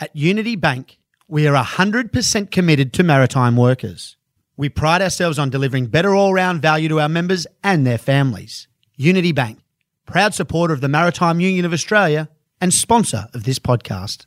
At 0.00 0.16
Unity 0.16 0.56
Bank, 0.56 0.98
we 1.28 1.46
are 1.46 1.62
100% 1.62 2.50
committed 2.50 2.94
to 2.94 3.02
maritime 3.02 3.56
workers. 3.56 4.16
We 4.56 4.70
pride 4.70 5.02
ourselves 5.02 5.38
on 5.38 5.50
delivering 5.50 5.88
better 5.88 6.14
all 6.14 6.32
round 6.32 6.62
value 6.62 6.88
to 6.88 7.00
our 7.00 7.08
members 7.10 7.46
and 7.62 7.86
their 7.86 7.98
families. 7.98 8.68
Unity 8.96 9.32
Bank, 9.32 9.58
proud 10.06 10.32
supporter 10.32 10.72
of 10.72 10.80
the 10.80 10.88
Maritime 10.88 11.40
Union 11.40 11.66
of 11.66 11.74
Australia 11.74 12.30
and 12.60 12.72
sponsor 12.72 13.26
of 13.32 13.44
this 13.44 13.58
podcast. 13.58 14.26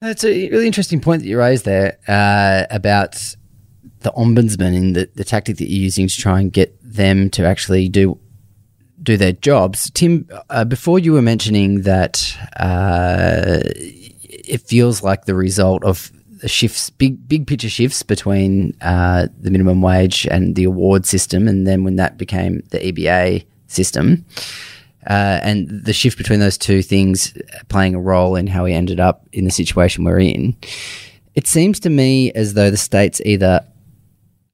That's 0.00 0.24
a 0.24 0.48
really 0.48 0.66
interesting 0.66 1.00
point 1.00 1.22
that 1.22 1.28
you 1.28 1.38
raised 1.38 1.66
there 1.66 1.98
uh, 2.08 2.64
about 2.70 3.36
the 4.00 4.10
ombudsman 4.12 4.74
and 4.74 4.96
the, 4.96 5.10
the 5.14 5.24
tactic 5.24 5.58
that 5.58 5.68
you're 5.68 5.82
using 5.82 6.08
to 6.08 6.16
try 6.16 6.40
and 6.40 6.50
get 6.50 6.74
them 6.82 7.28
to 7.30 7.44
actually 7.44 7.88
do 7.88 8.18
do 9.02 9.16
their 9.16 9.32
jobs. 9.32 9.90
Tim, 9.90 10.28
uh, 10.50 10.64
before 10.64 10.98
you 10.98 11.12
were 11.12 11.22
mentioning 11.22 11.82
that 11.82 12.36
uh, 12.58 13.60
it 13.64 14.60
feels 14.62 15.02
like 15.02 15.24
the 15.24 15.34
result 15.34 15.84
of 15.84 16.12
shifts, 16.48 16.90
big 16.90 17.28
big 17.28 17.46
picture 17.46 17.68
shifts 17.68 18.02
between 18.02 18.76
uh, 18.80 19.28
the 19.40 19.50
minimum 19.50 19.82
wage 19.82 20.26
and 20.30 20.56
the 20.56 20.64
award 20.64 21.06
system, 21.06 21.48
and 21.48 21.66
then 21.66 21.84
when 21.84 21.96
that 21.96 22.18
became 22.18 22.62
the 22.70 22.78
EBA 22.78 23.44
system. 23.66 24.24
Uh, 25.06 25.40
and 25.42 25.68
the 25.84 25.94
shift 25.94 26.18
between 26.18 26.40
those 26.40 26.58
two 26.58 26.82
things 26.82 27.32
playing 27.68 27.94
a 27.94 28.00
role 28.00 28.36
in 28.36 28.46
how 28.46 28.64
we 28.64 28.74
ended 28.74 29.00
up 29.00 29.26
in 29.32 29.46
the 29.46 29.50
situation 29.50 30.04
we're 30.04 30.20
in. 30.20 30.54
It 31.34 31.46
seems 31.46 31.80
to 31.80 31.90
me 31.90 32.32
as 32.32 32.52
though 32.52 32.70
the 32.70 32.76
state's 32.76 33.20
either 33.24 33.64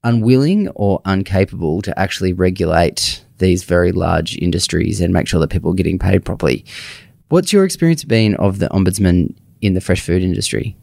unwilling 0.05 0.69
or 0.69 1.01
incapable 1.05 1.81
to 1.81 1.99
actually 1.99 2.31
regulate 2.31 3.25
these 3.39 3.63
very 3.63 3.91
large 3.91 4.37
industries 4.37 5.01
and 5.01 5.13
make 5.13 5.27
sure 5.27 5.39
that 5.39 5.49
people 5.49 5.71
are 5.71 5.75
getting 5.75 5.99
paid 5.99 6.23
properly. 6.23 6.63
What's 7.29 7.51
your 7.51 7.65
experience 7.65 8.05
been 8.05 8.35
of 8.35 8.59
the 8.59 8.69
ombudsman 8.69 9.35
in 9.61 9.73
the 9.73 9.81
fresh 9.81 10.01
food 10.01 10.23
industry? 10.23 10.77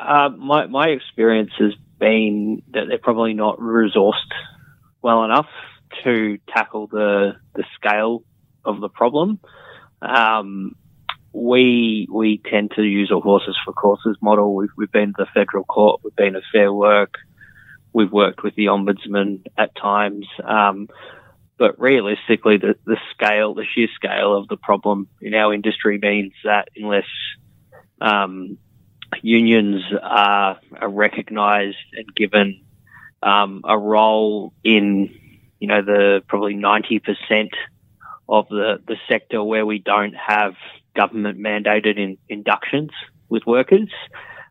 Uh, 0.00 0.30
my 0.30 0.66
my 0.66 0.88
experience 0.88 1.50
has 1.58 1.72
been 1.98 2.62
that 2.72 2.84
they're 2.88 2.98
probably 2.98 3.34
not 3.34 3.58
resourced 3.58 4.14
well 5.02 5.24
enough 5.24 5.48
to 6.04 6.38
tackle 6.48 6.86
the 6.86 7.32
the 7.54 7.64
scale 7.76 8.24
of 8.64 8.80
the 8.80 8.88
problem. 8.88 9.40
Um, 10.00 10.74
we 11.32 12.08
we 12.10 12.40
tend 12.50 12.72
to 12.76 12.82
use 12.82 13.10
a 13.10 13.20
horses 13.20 13.56
for 13.64 13.72
courses 13.72 14.16
model. 14.22 14.54
We've 14.54 14.70
we've 14.76 14.90
been 14.92 15.12
to 15.14 15.24
the 15.24 15.26
federal 15.34 15.64
court. 15.64 16.00
We've 16.02 16.16
been 16.16 16.32
to 16.32 16.40
Fair 16.52 16.72
Work. 16.72 17.14
We've 17.92 18.10
worked 18.10 18.42
with 18.42 18.54
the 18.54 18.66
ombudsman 18.66 19.44
at 19.58 19.74
times. 19.76 20.26
Um, 20.44 20.88
but 21.58 21.78
realistically, 21.78 22.56
the, 22.56 22.76
the 22.86 22.96
scale, 23.12 23.52
the 23.52 23.66
sheer 23.74 23.88
scale 23.94 24.34
of 24.34 24.48
the 24.48 24.56
problem 24.56 25.08
in 25.20 25.34
our 25.34 25.52
industry 25.52 25.98
means 26.00 26.32
that 26.44 26.68
unless 26.74 27.04
um, 28.00 28.56
unions 29.22 29.82
are, 30.02 30.58
are 30.80 30.88
recognised 30.88 31.76
and 31.92 32.14
given 32.14 32.62
um, 33.22 33.62
a 33.64 33.78
role 33.78 34.52
in, 34.64 35.10
you 35.58 35.68
know, 35.68 35.82
the 35.82 36.22
probably 36.28 36.54
90% 36.54 37.48
of 38.28 38.48
the, 38.48 38.80
the 38.86 38.96
sector 39.08 39.42
where 39.42 39.66
we 39.66 39.78
don't 39.78 40.14
have 40.14 40.54
government 40.94 41.38
mandated 41.38 41.98
in, 41.98 42.16
inductions 42.28 42.90
with 43.28 43.42
workers, 43.46 43.90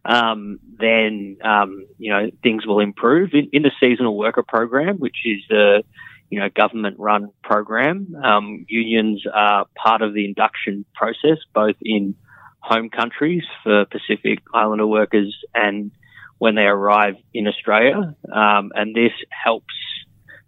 um, 0.05 0.59
then, 0.79 1.37
um, 1.43 1.85
you 1.97 2.11
know, 2.11 2.29
things 2.43 2.65
will 2.65 2.79
improve. 2.79 3.31
In, 3.33 3.49
in 3.51 3.63
the 3.63 3.71
seasonal 3.79 4.17
worker 4.17 4.43
program, 4.43 4.97
which 4.97 5.17
is 5.25 5.41
a, 5.51 5.83
you 6.29 6.39
know, 6.39 6.49
government 6.49 6.97
run 6.99 7.29
program, 7.43 8.15
um, 8.23 8.65
unions 8.67 9.23
are 9.33 9.65
part 9.75 10.01
of 10.01 10.13
the 10.13 10.25
induction 10.25 10.85
process, 10.93 11.37
both 11.53 11.75
in 11.81 12.15
home 12.59 12.89
countries 12.89 13.43
for 13.63 13.85
Pacific 13.85 14.39
Islander 14.53 14.87
workers 14.87 15.35
and 15.53 15.91
when 16.37 16.55
they 16.55 16.63
arrive 16.63 17.15
in 17.33 17.47
Australia. 17.47 18.15
Um, 18.31 18.71
and 18.75 18.95
this 18.95 19.11
helps 19.29 19.73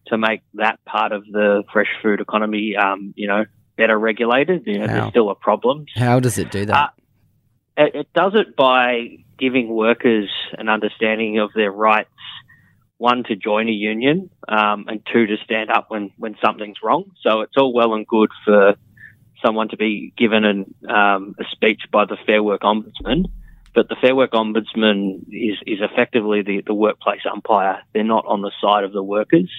to 0.07 0.17
make 0.17 0.41
that 0.55 0.83
part 0.85 1.11
of 1.11 1.25
the 1.25 1.63
fresh 1.71 1.89
food 2.01 2.21
economy, 2.21 2.75
um, 2.75 3.13
you 3.15 3.27
know, 3.27 3.45
better 3.77 3.97
regulated. 3.97 4.63
You 4.65 4.79
know, 4.79 4.87
How? 4.87 4.93
there's 4.93 5.09
still 5.09 5.29
a 5.29 5.35
problem. 5.35 5.85
How 5.95 6.19
does 6.19 6.37
it 6.37 6.51
do 6.51 6.65
that? 6.65 6.75
Uh, 6.75 6.89
It, 7.77 7.95
it 7.95 8.13
does 8.13 8.33
it 8.35 8.55
by 8.55 9.23
giving 9.39 9.69
workers 9.69 10.29
an 10.57 10.69
understanding 10.69 11.39
of 11.39 11.51
their 11.55 11.71
rights. 11.71 12.09
One 12.97 13.23
to 13.23 13.35
join 13.35 13.67
a 13.67 13.71
union, 13.71 14.29
um, 14.47 14.85
and 14.87 15.01
two 15.11 15.25
to 15.25 15.37
stand 15.43 15.71
up 15.71 15.85
when 15.89 16.11
when 16.17 16.35
something's 16.45 16.77
wrong. 16.83 17.05
So 17.23 17.41
it's 17.41 17.57
all 17.57 17.73
well 17.73 17.95
and 17.95 18.05
good 18.05 18.29
for 18.45 18.75
someone 19.43 19.69
to 19.69 19.77
be 19.77 20.13
given 20.17 20.43
an, 20.43 20.75
um, 20.89 21.35
a 21.39 21.43
speech 21.51 21.81
by 21.91 22.05
the 22.05 22.17
Fair 22.25 22.41
Work 22.43 22.61
Ombudsman, 22.61 23.25
but 23.73 23.87
the 23.87 23.95
Fair 24.01 24.15
Work 24.15 24.31
Ombudsman 24.31 25.23
is, 25.29 25.57
is 25.65 25.79
effectively 25.81 26.41
the, 26.41 26.61
the 26.65 26.73
workplace 26.73 27.21
umpire. 27.31 27.81
They're 27.93 28.03
not 28.03 28.25
on 28.25 28.41
the 28.41 28.51
side 28.61 28.83
of 28.83 28.91
the 28.91 29.03
workers. 29.03 29.49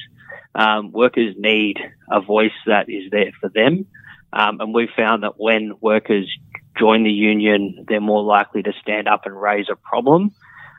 Um, 0.55 0.93
workers 0.93 1.35
need 1.39 1.79
a 2.11 2.21
voice 2.21 2.53
that 2.67 2.89
is 2.89 3.11
there 3.11 3.33
for 3.41 3.49
them. 3.49 3.87
Um, 4.33 4.61
and 4.61 4.75
we've 4.75 4.91
found 4.95 5.23
that 5.23 5.39
when 5.39 5.73
workers 5.81 6.31
join 6.79 7.05
the 7.05 7.11
union, 7.11 7.85
they're 7.89 8.01
more 8.01 8.23
likely 8.23 8.63
to 8.63 8.73
stand 8.83 9.09
up 9.09 9.27
and 9.27 9.41
raise 9.41 9.67
a 9.71 9.77
problem. 9.77 10.33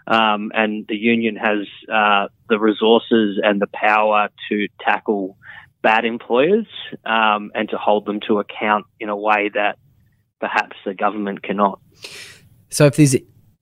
Um, 0.05 0.51
and 0.53 0.85
the 0.87 0.97
union 0.97 1.35
has 1.37 1.67
uh, 1.91 2.27
the 2.49 2.59
resources 2.59 3.39
and 3.41 3.61
the 3.61 3.67
power 3.67 4.29
to 4.49 4.67
tackle 4.81 5.37
bad 5.83 6.05
employers 6.05 6.65
um, 7.05 7.51
and 7.53 7.69
to 7.69 7.77
hold 7.77 8.05
them 8.05 8.19
to 8.27 8.39
account 8.39 8.85
in 8.99 9.09
a 9.09 9.15
way 9.15 9.51
that 9.53 9.77
perhaps 10.39 10.75
the 10.85 10.95
government 10.95 11.43
cannot. 11.43 11.79
So 12.69 12.87
if 12.87 12.95
there's 12.95 13.15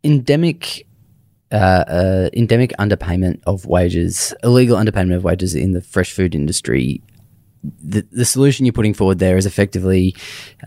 endemic 0.03 0.87
uh, 1.51 1.83
uh, 1.87 2.29
endemic 2.31 2.71
underpayment 2.79 3.41
of 3.45 3.65
wages, 3.65 4.33
illegal 4.41 4.77
underpayment 4.77 5.15
of 5.15 5.25
wages 5.25 5.53
in 5.53 5.73
the 5.73 5.81
fresh 5.81 6.13
food 6.13 6.33
industry, 6.33 7.01
the, 7.83 8.07
the 8.11 8.23
solution 8.23 8.65
you're 8.65 8.71
putting 8.71 8.93
forward 8.93 9.19
there 9.19 9.35
is 9.35 9.45
effectively 9.45 10.15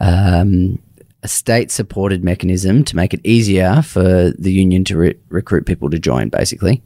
um, 0.02 0.78
a 1.22 1.28
state 1.28 1.70
supported 1.70 2.22
mechanism 2.22 2.84
to 2.84 2.96
make 2.96 3.14
it 3.14 3.20
easier 3.24 3.80
for 3.80 4.30
the 4.38 4.52
union 4.52 4.84
to 4.84 4.96
re- 4.98 5.18
recruit 5.30 5.64
people 5.64 5.88
to 5.88 5.98
join, 5.98 6.28
basically. 6.28 6.82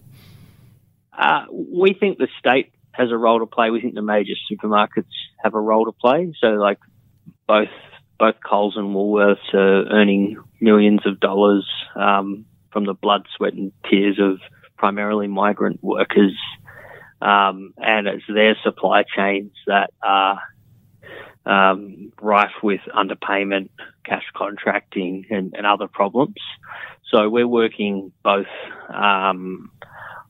Uh, 1.13 1.45
we 1.51 1.93
think 1.93 2.19
the 2.19 2.29
state 2.39 2.71
has 2.99 3.13
a 3.13 3.17
role 3.17 3.39
to 3.39 3.47
play. 3.47 3.71
We 3.71 3.81
think 3.81 3.95
the 3.95 4.03
major 4.03 4.35
supermarkets 4.51 5.07
have 5.43 5.55
a 5.55 5.61
role 5.61 5.87
to 5.87 5.93
play. 5.93 6.35
So, 6.41 6.49
like 6.49 6.79
both 7.47 7.69
both 8.19 8.35
Coles 8.45 8.77
and 8.77 8.89
Woolworths 8.95 9.55
are 9.55 9.87
earning 9.91 10.37
millions 10.61 11.07
of 11.07 11.21
dollars 11.21 11.67
um, 11.95 12.45
from 12.73 12.85
the 12.85 12.95
blood, 12.95 13.27
sweat, 13.37 13.55
and 13.55 13.73
tears 13.89 14.19
of 14.21 14.41
primarily 14.77 15.29
migrant 15.29 15.83
workers, 15.83 16.37
um, 17.23 17.75
and 17.79 18.09
it's 18.09 18.25
their 18.29 18.57
supply 18.65 19.05
chains 19.17 19.53
that 19.69 19.91
are 20.03 20.41
um, 21.47 22.13
rife 22.21 22.63
with 22.63 22.81
underpayment, 22.95 23.71
cash 24.05 24.25
contracting, 24.35 25.25
and, 25.31 25.55
and, 25.57 25.67
other 25.67 25.89
problems. 25.89 26.37
So 27.11 27.31
we're 27.31 27.49
working 27.49 28.13
both 28.23 28.47
um, 28.93 29.71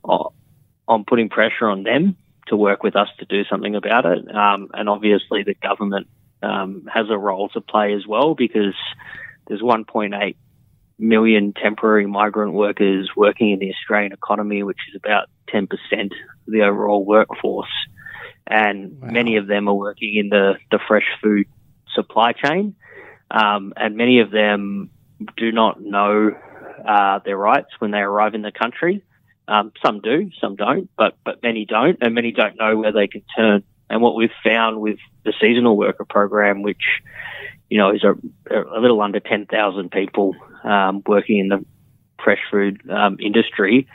on 0.05 1.05
putting 1.07 1.29
pressure 1.29 1.69
on 1.69 1.83
them 1.83 2.17
to 2.49 2.57
work 2.57 2.83
with 2.83 2.97
us 2.97 3.09
to 3.19 3.25
do 3.25 3.45
something 3.45 3.75
about 3.75 4.07
it. 4.07 4.35
Um, 4.35 4.69
and 4.75 4.89
obviously, 4.89 5.43
the 5.43 5.55
government 5.55 6.09
um, 6.43 6.89
has 6.93 7.07
a 7.11 7.19
role 7.19 7.49
to 7.51 7.61
play 7.61 7.95
as 7.95 8.07
well 8.07 8.35
because 8.35 8.75
there's 9.47 9.61
1.8 9.61 10.37
million 10.99 11.53
temporary 11.53 12.07
migrant 12.07 12.53
workers 12.53 13.11
working 13.17 13.51
in 13.51 13.59
the 13.59 13.71
Australian 13.71 14.13
economy, 14.13 14.63
which 14.63 14.79
is 14.91 14.97
about 14.97 15.29
10% 15.53 15.69
of 15.73 16.09
the 16.47 16.63
overall 16.63 17.05
workforce. 17.05 17.69
And 18.47 19.01
wow. 19.01 19.09
many 19.11 19.37
of 19.37 19.47
them 19.47 19.69
are 19.69 19.75
working 19.75 20.17
in 20.17 20.29
the, 20.29 20.55
the 20.71 20.79
fresh 20.89 21.07
food 21.23 21.47
supply 21.95 22.33
chain. 22.33 22.75
Um, 23.31 23.73
and 23.77 23.97
many 23.97 24.21
of 24.21 24.31
them 24.31 24.91
do 25.37 25.53
not 25.53 25.81
know 25.81 26.31
uh, 26.87 27.19
their 27.25 27.37
rights 27.37 27.69
when 27.79 27.91
they 27.91 27.99
arrive 27.99 28.35
in 28.35 28.43
the 28.43 28.53
country. 28.53 29.05
Um, 29.49 29.73
some 29.85 30.01
do, 30.01 30.31
some 30.41 30.57
don't, 30.57 30.91
but 30.97 31.17
but 31.25 31.43
many 31.43 31.65
don't, 31.65 31.99
and 32.03 32.15
many 32.15 32.33
don't 32.33 32.57
know 32.59 32.77
where 32.77 32.93
they 32.93 33.09
can 33.09 33.23
turn. 33.37 33.65
And 33.91 34.03
what 34.03 34.15
we've 34.15 34.31
found 34.45 34.81
with 34.81 34.99
the 35.25 35.33
seasonal 35.41 35.77
worker 35.77 36.05
program, 36.05 36.63
which 36.63 36.83
you 37.71 37.79
know 37.79 37.91
is 37.91 38.05
a, 38.05 38.15
a 38.55 38.81
little 38.81 39.01
under 39.01 39.21
ten 39.21 39.47
thousand 39.47 39.91
people 39.91 40.37
um, 40.65 41.03
working 41.07 41.39
in 41.39 41.49
the 41.49 41.65
fresh 42.23 42.41
food 42.51 42.83
um, 42.91 43.17
industry, 43.21 43.89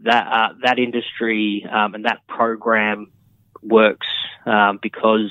that 0.00 0.26
uh, 0.26 0.54
that 0.64 0.78
industry 0.78 1.66
um, 1.70 1.94
and 1.94 2.04
that 2.04 2.26
program 2.26 3.12
works 3.62 4.08
um, 4.46 4.78
because 4.82 5.30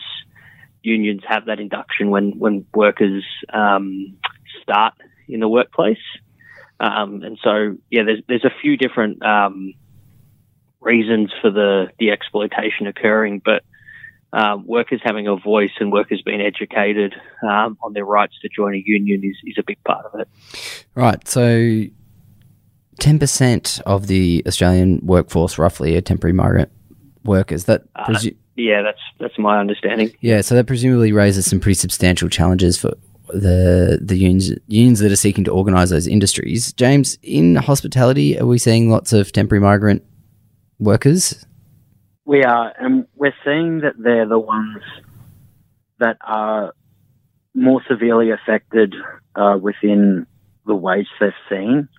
unions 0.83 1.21
have 1.27 1.45
that 1.45 1.59
induction 1.59 2.09
when 2.09 2.37
when 2.39 2.65
workers 2.73 3.25
um, 3.51 4.17
start 4.61 4.93
in 5.27 5.39
the 5.39 5.49
workplace. 5.49 5.97
Um, 6.79 7.23
and 7.23 7.37
so, 7.43 7.75
yeah, 7.89 8.03
there's 8.03 8.21
there's 8.27 8.45
a 8.45 8.53
few 8.61 8.77
different 8.77 9.23
um, 9.23 9.73
reasons 10.79 11.31
for 11.41 11.51
the 11.51 11.87
the 11.99 12.11
exploitation 12.11 12.87
occurring, 12.87 13.41
but 13.43 13.63
um, 14.31 14.65
workers 14.67 15.01
having 15.03 15.27
a 15.27 15.35
voice 15.35 15.71
and 15.79 15.91
workers 15.91 16.21
being 16.23 16.41
educated 16.41 17.15
um, 17.43 17.77
on 17.83 17.93
their 17.93 18.05
rights 18.05 18.35
to 18.41 18.49
join 18.49 18.75
a 18.75 18.83
union 18.85 19.23
is, 19.23 19.35
is 19.45 19.55
a 19.57 19.63
big 19.65 19.83
part 19.83 20.05
of 20.05 20.19
it. 20.19 20.27
Right. 20.95 21.27
So, 21.27 21.83
ten 22.99 23.19
percent 23.19 23.81
of 23.85 24.07
the 24.07 24.43
Australian 24.47 25.01
workforce, 25.03 25.57
roughly, 25.57 25.97
are 25.97 26.01
temporary 26.01 26.33
migrant 26.33 26.71
workers. 27.25 27.65
That 27.65 27.83
uh, 27.95 28.05
presu- 28.05 28.33
uh, 28.33 28.37
yeah, 28.55 28.81
that's 28.83 29.01
that's 29.19 29.39
my 29.39 29.59
understanding. 29.59 30.11
Yeah, 30.21 30.41
so 30.41 30.55
that 30.55 30.67
presumably 30.67 31.11
raises 31.11 31.49
some 31.49 31.59
pretty 31.59 31.75
substantial 31.75 32.29
challenges 32.29 32.77
for 32.77 32.93
the 33.33 33.99
the 34.01 34.17
unions 34.17 34.51
unions 34.67 34.99
that 34.99 35.11
are 35.11 35.15
seeking 35.17 35.43
to 35.45 35.51
organise 35.51 35.89
those 35.89 36.07
industries. 36.07 36.73
James, 36.73 37.17
in 37.21 37.55
hospitality, 37.55 38.39
are 38.39 38.45
we 38.45 38.57
seeing 38.57 38.89
lots 38.89 39.13
of 39.13 39.31
temporary 39.31 39.61
migrant 39.61 40.03
workers? 40.79 41.45
We 42.25 42.43
are, 42.43 42.73
and 42.77 43.07
we're 43.15 43.33
seeing 43.43 43.79
that 43.79 43.93
they're 43.97 44.27
the 44.27 44.39
ones 44.39 44.83
that 45.99 46.17
are 46.21 46.73
more 47.53 47.81
severely 47.87 48.31
affected 48.31 48.95
uh, 49.35 49.57
within 49.61 50.27
the 50.65 50.75
wage 50.75 51.07
they've 51.19 51.31
seen. 51.49 51.89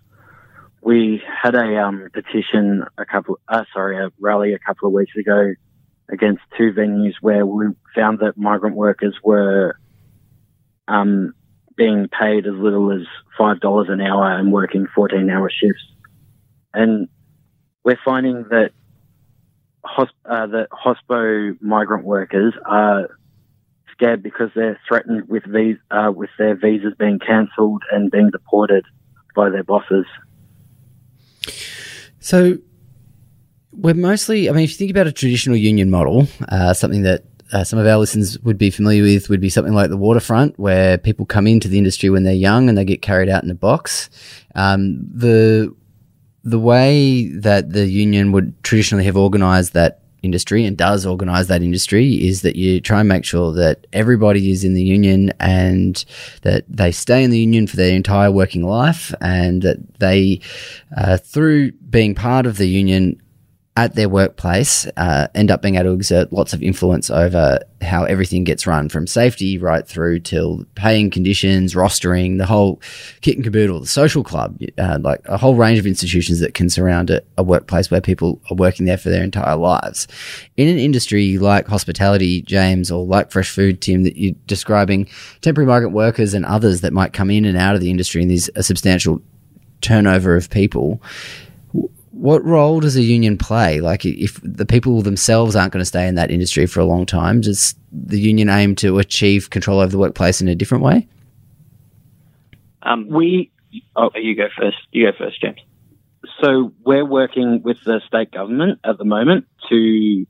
We 0.82 1.22
had 1.42 1.54
a 1.54 1.82
um, 1.82 2.08
petition 2.12 2.84
a 2.96 3.04
couple, 3.04 3.38
uh, 3.48 3.64
sorry, 3.72 4.02
a 4.02 4.10
rally 4.18 4.54
a 4.54 4.58
couple 4.58 4.88
of 4.88 4.94
weeks 4.94 5.12
ago 5.18 5.52
against 6.10 6.42
two 6.56 6.72
venues 6.72 7.14
where 7.20 7.44
we 7.44 7.66
found 7.94 8.20
that 8.20 8.36
migrant 8.36 8.76
workers 8.76 9.16
were 9.22 9.76
um, 10.90 11.34
being 11.76 12.08
paid 12.08 12.46
as 12.46 12.54
little 12.54 12.92
as 12.92 13.06
five 13.38 13.60
dollars 13.60 13.88
an 13.88 14.00
hour 14.00 14.36
and 14.38 14.52
working 14.52 14.86
fourteen 14.94 15.30
hour 15.30 15.50
shifts, 15.50 15.84
and 16.74 17.08
we're 17.84 17.98
finding 18.04 18.44
that 18.50 18.70
hosp- 19.84 20.24
uh, 20.24 20.46
that 20.46 20.68
hospo 20.70 21.56
migrant 21.62 22.04
workers 22.04 22.54
are 22.66 23.08
scared 23.92 24.22
because 24.22 24.50
they're 24.54 24.80
threatened 24.86 25.28
with 25.28 25.44
these 25.52 25.76
uh, 25.90 26.10
with 26.14 26.30
their 26.38 26.56
visas 26.56 26.94
being 26.98 27.18
cancelled 27.18 27.82
and 27.92 28.10
being 28.10 28.30
deported 28.30 28.84
by 29.34 29.48
their 29.48 29.64
bosses. 29.64 30.06
So 32.18 32.58
we're 33.72 33.94
mostly, 33.94 34.48
I 34.48 34.52
mean, 34.52 34.64
if 34.64 34.70
you 34.70 34.76
think 34.76 34.90
about 34.90 35.06
a 35.06 35.12
traditional 35.12 35.56
union 35.56 35.90
model, 35.90 36.26
uh, 36.48 36.74
something 36.74 37.02
that 37.02 37.24
uh, 37.52 37.64
some 37.64 37.78
of 37.78 37.86
our 37.86 37.98
listeners 37.98 38.38
would 38.40 38.58
be 38.58 38.70
familiar 38.70 39.02
with 39.02 39.28
would 39.28 39.40
be 39.40 39.50
something 39.50 39.74
like 39.74 39.90
the 39.90 39.96
waterfront, 39.96 40.58
where 40.58 40.98
people 40.98 41.26
come 41.26 41.46
into 41.46 41.68
the 41.68 41.78
industry 41.78 42.10
when 42.10 42.22
they're 42.22 42.32
young 42.32 42.68
and 42.68 42.76
they 42.78 42.84
get 42.84 43.02
carried 43.02 43.28
out 43.28 43.44
in 43.44 43.50
a 43.50 43.54
box. 43.54 44.10
Um, 44.54 45.00
the 45.12 45.74
the 46.42 46.58
way 46.58 47.28
that 47.28 47.72
the 47.72 47.86
union 47.86 48.32
would 48.32 48.62
traditionally 48.62 49.04
have 49.04 49.16
organised 49.16 49.74
that 49.74 50.00
industry 50.22 50.64
and 50.64 50.76
does 50.76 51.06
organise 51.06 51.46
that 51.48 51.62
industry 51.62 52.26
is 52.26 52.42
that 52.42 52.56
you 52.56 52.80
try 52.80 53.00
and 53.00 53.08
make 53.08 53.24
sure 53.24 53.52
that 53.52 53.86
everybody 53.92 54.50
is 54.50 54.64
in 54.64 54.74
the 54.74 54.82
union 54.82 55.32
and 55.40 56.04
that 56.42 56.64
they 56.68 56.92
stay 56.92 57.24
in 57.24 57.30
the 57.30 57.38
union 57.38 57.66
for 57.66 57.76
their 57.76 57.94
entire 57.94 58.30
working 58.30 58.64
life 58.64 59.14
and 59.20 59.62
that 59.62 59.98
they, 59.98 60.40
uh, 60.96 61.16
through 61.16 61.72
being 61.72 62.14
part 62.14 62.46
of 62.46 62.58
the 62.58 62.68
union, 62.68 63.20
at 63.80 63.94
their 63.94 64.10
workplace 64.10 64.86
uh, 64.98 65.26
end 65.34 65.50
up 65.50 65.62
being 65.62 65.76
able 65.76 65.84
to 65.84 65.92
exert 65.92 66.30
lots 66.34 66.52
of 66.52 66.62
influence 66.62 67.08
over 67.08 67.58
how 67.80 68.04
everything 68.04 68.44
gets 68.44 68.66
run 68.66 68.90
from 68.90 69.06
safety 69.06 69.56
right 69.56 69.88
through 69.88 70.20
till 70.20 70.66
paying 70.74 71.10
conditions, 71.10 71.72
rostering, 71.72 72.36
the 72.36 72.44
whole 72.44 72.78
kit 73.22 73.36
and 73.36 73.44
caboodle, 73.44 73.80
the 73.80 73.86
social 73.86 74.22
club, 74.22 74.60
uh, 74.76 74.98
like 75.00 75.22
a 75.24 75.38
whole 75.38 75.54
range 75.54 75.78
of 75.78 75.86
institutions 75.86 76.40
that 76.40 76.52
can 76.52 76.68
surround 76.68 77.08
a, 77.08 77.22
a, 77.38 77.42
workplace 77.42 77.90
where 77.90 78.02
people 78.02 78.38
are 78.50 78.54
working 78.54 78.84
there 78.84 78.98
for 78.98 79.08
their 79.08 79.24
entire 79.24 79.56
lives. 79.56 80.06
In 80.58 80.68
an 80.68 80.78
industry 80.78 81.38
like 81.38 81.66
hospitality, 81.66 82.42
James, 82.42 82.90
or 82.90 83.06
like 83.06 83.30
fresh 83.30 83.50
food, 83.50 83.80
Tim, 83.80 84.02
that 84.02 84.18
you're 84.18 84.34
describing 84.46 85.08
temporary 85.40 85.66
migrant 85.66 85.94
workers 85.94 86.34
and 86.34 86.44
others 86.44 86.82
that 86.82 86.92
might 86.92 87.14
come 87.14 87.30
in 87.30 87.46
and 87.46 87.56
out 87.56 87.74
of 87.74 87.80
the 87.80 87.90
industry 87.90 88.20
and 88.20 88.30
there's 88.30 88.50
a 88.56 88.62
substantial 88.62 89.22
turnover 89.80 90.36
of 90.36 90.50
people 90.50 91.00
what 92.12 92.44
role 92.44 92.80
does 92.80 92.96
a 92.96 93.02
union 93.02 93.38
play? 93.38 93.80
Like, 93.80 94.04
if 94.04 94.40
the 94.42 94.66
people 94.66 95.00
themselves 95.02 95.54
aren't 95.54 95.72
going 95.72 95.80
to 95.80 95.86
stay 95.86 96.08
in 96.08 96.16
that 96.16 96.30
industry 96.30 96.66
for 96.66 96.80
a 96.80 96.84
long 96.84 97.06
time, 97.06 97.40
does 97.40 97.74
the 97.92 98.18
union 98.18 98.48
aim 98.48 98.74
to 98.76 98.98
achieve 98.98 99.50
control 99.50 99.78
over 99.78 99.90
the 99.90 99.98
workplace 99.98 100.40
in 100.40 100.48
a 100.48 100.54
different 100.54 100.82
way? 100.82 101.06
Um, 102.82 103.08
we, 103.08 103.50
oh, 103.94 104.10
you 104.14 104.34
go 104.34 104.48
first. 104.58 104.78
You 104.90 105.10
go 105.10 105.18
first, 105.18 105.40
James. 105.40 105.60
So 106.42 106.72
we're 106.84 107.04
working 107.04 107.62
with 107.62 107.76
the 107.84 108.00
state 108.06 108.32
government 108.32 108.80
at 108.84 108.98
the 108.98 109.04
moment 109.04 109.46
to 109.68 110.26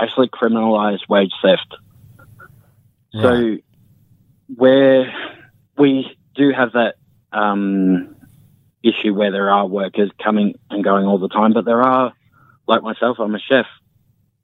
actually 0.00 0.28
criminalise 0.28 0.98
wage 1.08 1.32
theft. 1.42 1.76
Right. 3.14 3.22
So 3.22 3.56
where 4.56 5.12
we 5.78 6.16
do 6.34 6.50
have 6.50 6.72
that 6.72 6.96
um, 7.32 8.13
issue 8.84 9.14
where 9.14 9.32
there 9.32 9.50
are 9.50 9.66
workers 9.66 10.10
coming 10.22 10.54
and 10.70 10.84
going 10.84 11.06
all 11.06 11.18
the 11.18 11.28
time, 11.28 11.52
but 11.52 11.64
there 11.64 11.80
are, 11.80 12.12
like 12.68 12.82
myself, 12.82 13.18
I'm 13.18 13.34
a 13.34 13.38
chef. 13.38 13.66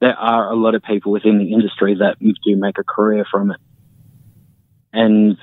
There 0.01 0.17
are 0.17 0.51
a 0.51 0.57
lot 0.57 0.75
of 0.75 0.83
people 0.83 1.13
within 1.13 1.39
the 1.39 1.53
industry 1.53 1.97
that 1.97 2.17
do 2.19 2.57
make 2.57 2.79
a 2.79 2.85
career 2.85 3.27
from 3.31 3.51
it. 3.51 3.61
And 4.93 5.37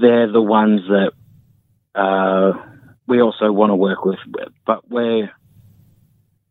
they're 0.00 0.30
the 0.30 0.42
ones 0.42 0.80
that 0.88 1.12
uh, 1.94 2.52
we 3.06 3.20
also 3.22 3.52
want 3.52 3.70
to 3.70 3.76
work 3.76 4.04
with. 4.04 4.18
But 4.66 4.90
we're 4.90 5.30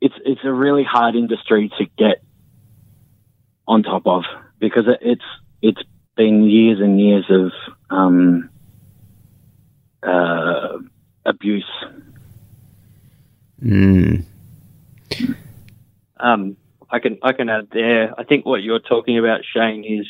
it's 0.02 0.16
it's 0.26 0.42
a 0.44 0.52
really 0.52 0.84
hard 0.84 1.16
industry 1.16 1.72
to 1.78 1.86
get 1.98 2.24
on 3.68 3.84
top 3.84 4.06
of 4.06 4.24
because 4.60 4.86
it's 5.02 5.24
it's 5.62 5.82
been 6.16 6.44
years 6.44 6.80
and 6.80 7.00
years 7.00 7.26
of 7.30 7.52
um, 7.90 8.50
abuse. 11.44 11.70
Mm. 13.62 14.24
Um, 16.18 16.58
I 16.90 17.00
can 17.00 17.18
I 17.22 17.34
can 17.34 17.50
add 17.50 17.68
there. 17.72 18.14
I 18.18 18.24
think 18.24 18.46
what 18.46 18.64
you're 18.64 18.80
talking 18.80 19.18
about, 19.18 19.42
Shane, 19.44 19.84
is 19.84 20.08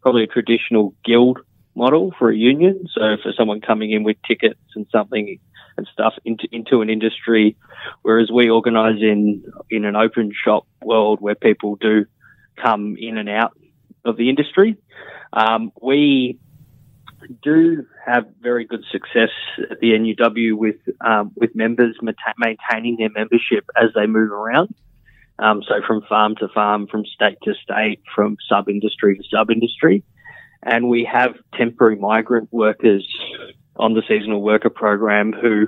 probably 0.00 0.24
a 0.24 0.26
traditional 0.26 0.94
guild 1.04 1.38
model 1.74 2.12
for 2.18 2.30
a 2.30 2.36
union. 2.36 2.86
So 2.92 3.16
for 3.22 3.32
someone 3.32 3.60
coming 3.60 3.92
in 3.92 4.02
with 4.02 4.16
tickets 4.26 4.60
and 4.74 4.86
something 4.90 5.38
and 5.76 5.88
stuff 5.92 6.14
into 6.24 6.48
into 6.50 6.82
an 6.82 6.90
industry, 6.90 7.56
whereas 8.02 8.30
we 8.32 8.50
organise 8.50 9.00
in 9.00 9.44
in 9.70 9.84
an 9.84 9.94
open 9.94 10.32
shop 10.44 10.66
world 10.82 11.20
where 11.20 11.36
people 11.36 11.76
do 11.76 12.06
come 12.56 12.96
in 12.98 13.18
and 13.18 13.28
out 13.28 13.56
of 14.04 14.16
the 14.16 14.28
industry. 14.28 14.76
Um, 15.32 15.72
we 15.80 16.38
do 17.42 17.86
have 18.06 18.24
very 18.40 18.64
good 18.64 18.84
success 18.90 19.30
at 19.70 19.80
the 19.80 19.92
NUW 19.92 20.56
with 20.56 20.76
um, 21.00 21.32
with 21.36 21.54
members 21.54 21.96
maintaining 22.02 22.96
their 22.96 23.10
membership 23.10 23.64
as 23.76 23.90
they 23.94 24.06
move 24.06 24.30
around. 24.30 24.74
Um, 25.38 25.62
so 25.66 25.74
from 25.86 26.02
farm 26.08 26.36
to 26.36 26.48
farm, 26.48 26.86
from 26.86 27.04
state 27.04 27.38
to 27.44 27.54
state, 27.54 28.00
from 28.14 28.36
sub 28.48 28.68
industry 28.68 29.16
to 29.16 29.22
sub 29.34 29.50
industry, 29.50 30.04
and 30.62 30.88
we 30.88 31.08
have 31.10 31.34
temporary 31.56 31.96
migrant 31.96 32.48
workers 32.52 33.06
on 33.76 33.94
the 33.94 34.02
seasonal 34.06 34.42
worker 34.42 34.70
program 34.70 35.32
who 35.32 35.66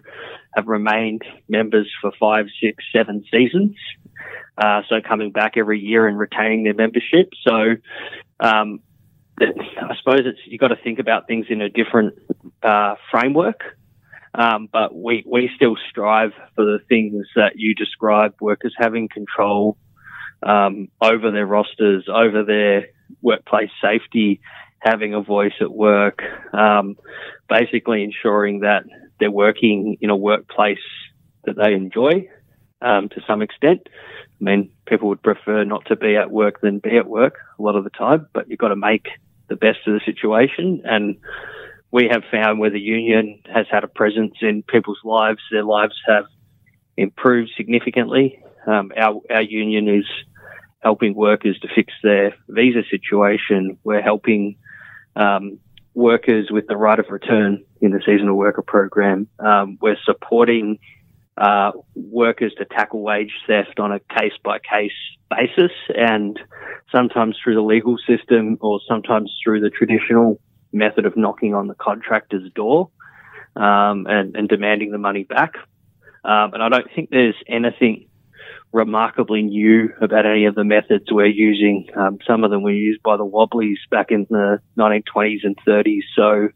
have 0.55 0.69
remained 0.69 1.23
members 1.49 1.90
for 2.01 2.12
five, 2.21 2.47
six, 2.62 2.85
seven 2.93 3.25
seasons. 3.31 3.75
Uh, 4.57 4.83
so 4.88 4.97
coming 5.07 5.33
back 5.33 5.57
every 5.57 5.81
year 5.81 6.07
and 6.07 6.19
retaining 6.19 6.62
their 6.64 6.75
membership. 6.75 7.31
So 7.47 7.75
um, 8.38 8.81
I 9.40 9.97
suppose 9.99 10.20
it's 10.25 10.38
you 10.47 10.59
got 10.59 10.68
to 10.68 10.77
think 10.77 10.99
about 10.99 11.27
things 11.27 11.47
in 11.49 11.61
a 11.61 11.68
different 11.68 12.14
uh, 12.62 12.94
framework. 13.11 13.62
Um, 14.37 14.68
but 14.73 14.94
we, 14.94 15.23
we 15.27 15.49
still 15.55 15.77
strive 15.90 16.33
for 16.57 16.64
the 16.64 16.81
things 16.88 17.27
that 17.37 17.53
you 17.55 17.75
described, 17.75 18.40
workers 18.40 18.75
having 18.77 19.09
control 19.09 19.77
um, 20.42 20.88
over 21.01 21.31
their 21.31 21.47
rosters, 21.47 22.07
over 22.12 22.42
their 22.42 22.88
workplace 23.23 23.70
safety, 23.81 24.40
having 24.81 25.14
a 25.14 25.20
voice 25.20 25.53
at 25.61 25.70
work, 25.70 26.20
um, 26.53 26.97
basically 27.49 28.03
ensuring 28.03 28.61
that 28.61 28.85
they're 29.20 29.31
working 29.31 29.99
in 30.01 30.11
a 30.11 30.16
workplace 30.16 30.79
that 31.44 31.57
they 31.57 31.73
enjoy 31.73 32.29
um, 32.83 33.09
to 33.11 33.20
some 33.27 33.40
extent. 33.40 33.88
I 34.40 34.44
mean, 34.44 34.70
people 34.87 35.09
would 35.09 35.23
prefer 35.23 35.64
not 35.64 35.87
to 35.87 35.97
be 35.97 36.16
at 36.16 36.31
work 36.31 36.61
than 36.61 36.79
be 36.79 36.97
at 36.97 37.07
work 37.07 37.38
a 37.59 37.62
lot 37.62 37.77
of 37.77 37.85
the 37.85 37.90
time, 37.90 38.29
but 38.33 38.49
you've 38.49 38.59
got 38.59 38.68
to 38.68 38.77
make 38.77 39.07
the 39.49 39.57
best 39.57 39.79
of 39.87 39.94
the 39.94 40.01
situation. 40.05 40.83
And 40.85 41.16
we 41.90 42.09
have 42.11 42.25
found 42.31 42.59
where 42.59 42.70
the 42.70 42.81
union 42.81 43.40
has 43.47 43.66
had 43.70 43.85
a 43.85 43.88
presence 43.88 44.35
in 44.40 44.62
people's 44.62 44.99
lives, 45.05 45.40
their 45.51 45.62
lives 45.62 45.94
have 46.07 46.25
improved 46.97 47.51
significantly. 47.57 48.42
Um, 48.66 48.92
our, 48.97 49.20
our 49.31 49.42
union 49.42 49.88
is 49.88 50.07
helping 50.81 51.14
workers 51.14 51.59
to 51.61 51.68
fix 51.75 51.92
their 52.03 52.35
visa 52.49 52.83
situation. 52.90 53.79
We're 53.85 54.03
helping 54.03 54.57
um, 55.16 55.59
workers 55.94 56.49
with 56.51 56.66
the 56.66 56.77
right 56.77 56.99
of 56.99 57.07
return 57.09 57.64
in 57.81 57.92
the 57.92 58.01
seasonal 58.05 58.37
worker 58.37 58.62
program. 58.62 59.29
Um, 59.38 59.79
we're 59.81 59.97
supporting 60.05 60.79
uh, 61.37 61.73
workers 61.94 62.53
to 62.59 62.64
tackle 62.64 63.03
wage 63.03 63.33
theft 63.47 63.81
on 63.81 63.92
a 63.92 63.99
case 63.99 64.33
by 64.42 64.59
case 64.59 64.92
basis 65.31 65.73
and 65.88 66.38
sometimes 66.92 67.37
through 67.42 67.55
the 67.55 67.62
legal 67.62 67.97
system 68.07 68.57
or 68.61 68.81
sometimes 68.87 69.35
through 69.42 69.61
the 69.61 69.70
traditional 69.70 70.40
method 70.73 71.07
of 71.07 71.16
knocking 71.16 71.55
on 71.55 71.66
the 71.66 71.75
contractor's 71.75 72.51
door 72.53 72.90
um, 73.57 74.07
and, 74.09 74.37
and, 74.37 74.49
demanding 74.49 74.90
the 74.90 74.99
money 74.99 75.25
back. 75.25 75.55
Um, 76.25 76.55
and 76.55 76.62
I 76.62 76.68
don't 76.68 76.88
think 76.94 77.11
there's 77.11 77.37
anything 77.49 78.09
remarkably 78.73 79.42
new 79.42 79.90
about 80.01 80.27
any 80.27 80.47
of 80.47 80.57
the 80.57 80.64
methods 80.64 81.05
we're 81.11 81.27
using. 81.27 81.88
Um, 81.97 82.18
some 82.27 82.42
of 82.42 82.51
them 82.51 82.62
were 82.62 82.73
used 82.73 83.03
by 83.03 83.16
the 83.16 83.25
Wobblies 83.25 83.79
back 83.90 84.11
in 84.11 84.27
the 84.29 84.59
1920s 84.77 85.40
and 85.44 85.57
30s. 85.66 86.03
So 86.16 86.49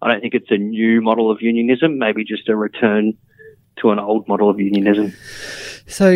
I 0.00 0.08
don't 0.08 0.20
think 0.20 0.34
it's 0.34 0.50
a 0.50 0.56
new 0.56 1.00
model 1.00 1.32
of 1.32 1.42
unionism, 1.42 1.98
maybe 1.98 2.24
just 2.24 2.48
a 2.48 2.54
return 2.54 3.14
to 3.80 3.90
an 3.90 3.98
old 3.98 4.26
model 4.28 4.50
of 4.50 4.58
unionism. 4.58 5.12
So, 5.86 6.10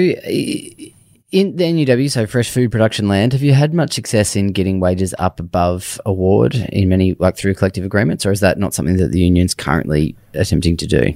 in 1.30 1.56
the 1.56 1.64
NUW, 1.64 2.10
so 2.10 2.26
fresh 2.26 2.50
food 2.50 2.72
production 2.72 3.06
land, 3.08 3.32
have 3.32 3.42
you 3.42 3.52
had 3.52 3.74
much 3.74 3.92
success 3.92 4.34
in 4.34 4.48
getting 4.48 4.80
wages 4.80 5.14
up 5.18 5.40
above 5.40 6.00
award 6.06 6.54
in 6.54 6.88
many, 6.88 7.14
like 7.14 7.36
through 7.36 7.54
collective 7.54 7.84
agreements, 7.84 8.24
or 8.24 8.32
is 8.32 8.40
that 8.40 8.58
not 8.58 8.72
something 8.72 8.96
that 8.96 9.12
the 9.12 9.20
union's 9.20 9.54
currently 9.54 10.16
attempting 10.32 10.76
to 10.78 10.86
do? 10.86 11.14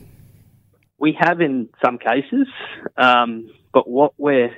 We 0.98 1.16
have 1.18 1.40
in 1.40 1.68
some 1.85 1.98
cases, 1.98 2.46
um, 2.96 3.50
but 3.72 3.88
what 3.88 4.12
we're 4.18 4.55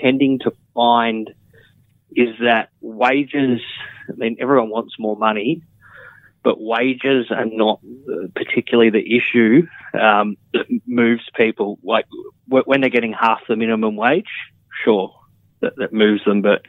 tending 0.00 0.40
to 0.40 0.52
find 0.74 1.30
is 2.14 2.28
that 2.40 2.68
wages, 2.80 3.60
I 4.08 4.12
mean, 4.16 4.36
everyone 4.40 4.68
wants 4.68 4.94
more 4.98 5.16
money, 5.16 5.62
but 6.44 6.60
wages 6.60 7.26
are 7.30 7.46
not 7.46 7.80
particularly 8.34 8.90
the 8.90 9.16
issue 9.16 9.66
um, 9.94 10.36
that 10.52 10.66
moves 10.86 11.22
people. 11.34 11.78
Like 11.82 12.06
when 12.46 12.80
they're 12.80 12.90
getting 12.90 13.12
half 13.12 13.40
the 13.48 13.56
minimum 13.56 13.96
wage, 13.96 14.30
sure, 14.84 15.14
that, 15.60 15.76
that 15.76 15.92
moves 15.92 16.24
them. 16.24 16.42
But 16.42 16.62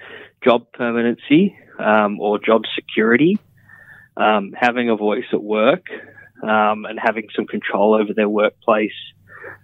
job 0.43 0.71
permanency 0.73 1.57
um, 1.79 2.19
or 2.19 2.39
job 2.39 2.63
security, 2.75 3.39
um, 4.17 4.53
having 4.57 4.89
a 4.89 4.95
voice 4.95 5.25
at 5.31 5.41
work, 5.41 5.85
um, 6.43 6.85
and 6.85 6.99
having 7.01 7.27
some 7.35 7.47
control 7.47 7.95
over 7.95 8.13
their 8.13 8.29
workplace 8.29 8.91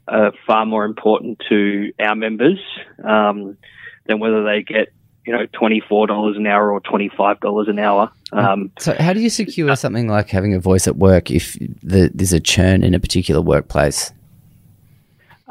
are 0.07 0.33
far 0.45 0.65
more 0.65 0.85
important 0.85 1.41
to 1.49 1.91
our 1.99 2.15
members 2.15 2.59
um, 3.03 3.57
than 4.05 4.19
whether 4.19 4.43
they 4.43 4.61
get 4.61 4.89
you 5.25 5.33
know 5.33 5.45
twenty 5.53 5.81
four 5.87 6.07
dollars 6.07 6.37
an 6.37 6.47
hour 6.47 6.71
or 6.71 6.79
twenty 6.79 7.09
five 7.09 7.39
dollars 7.39 7.67
an 7.67 7.79
hour. 7.79 8.11
Um, 8.31 8.71
so, 8.79 8.95
how 8.99 9.13
do 9.13 9.19
you 9.19 9.29
secure 9.29 9.69
uh, 9.69 9.75
something 9.75 10.07
like 10.07 10.29
having 10.29 10.53
a 10.53 10.59
voice 10.59 10.87
at 10.87 10.97
work 10.97 11.31
if 11.31 11.53
the, 11.83 12.11
there's 12.13 12.33
a 12.33 12.39
churn 12.39 12.83
in 12.83 12.93
a 12.93 12.99
particular 12.99 13.41
workplace? 13.41 14.11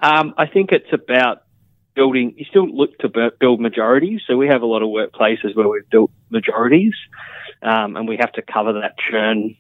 Um, 0.02 0.34
I 0.37 0.46
think 0.46 0.70
it's 0.72 0.92
about 0.92 1.44
building. 1.94 2.34
You 2.37 2.44
still 2.44 2.68
look 2.68 2.98
to 2.98 3.32
build 3.40 3.60
majorities. 3.60 4.20
So 4.26 4.37
we 4.37 4.48
have 4.48 4.62
a 4.62 4.66
lot 4.66 4.82
of 4.82 4.88
workplaces 4.88 5.56
where 5.56 5.68
we've 5.68 5.88
built 5.90 6.10
majorities, 6.30 6.94
um, 7.62 7.96
and 7.96 8.08
we 8.08 8.16
have 8.20 8.32
to 8.32 8.42
cover 8.42 8.74
that 8.74 8.96
churn. 9.10 9.56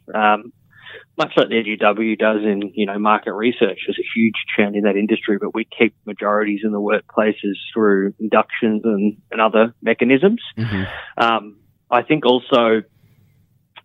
Much 1.16 1.32
like 1.36 1.48
the 1.48 1.54
NUW 1.54 2.18
does 2.18 2.42
in, 2.42 2.72
you 2.74 2.86
know, 2.86 2.98
market 2.98 3.32
research, 3.32 3.80
there's 3.86 3.98
a 3.98 4.18
huge 4.18 4.34
churn 4.56 4.74
in 4.74 4.82
that 4.82 4.96
industry, 4.96 5.38
but 5.40 5.54
we 5.54 5.66
keep 5.78 5.94
majorities 6.04 6.60
in 6.64 6.72
the 6.72 6.80
workplaces 6.80 7.54
through 7.72 8.14
inductions 8.18 8.82
and, 8.84 9.16
and 9.30 9.40
other 9.40 9.74
mechanisms. 9.80 10.40
Mm-hmm. 10.58 11.22
Um, 11.22 11.56
I 11.90 12.02
think 12.02 12.26
also 12.26 12.82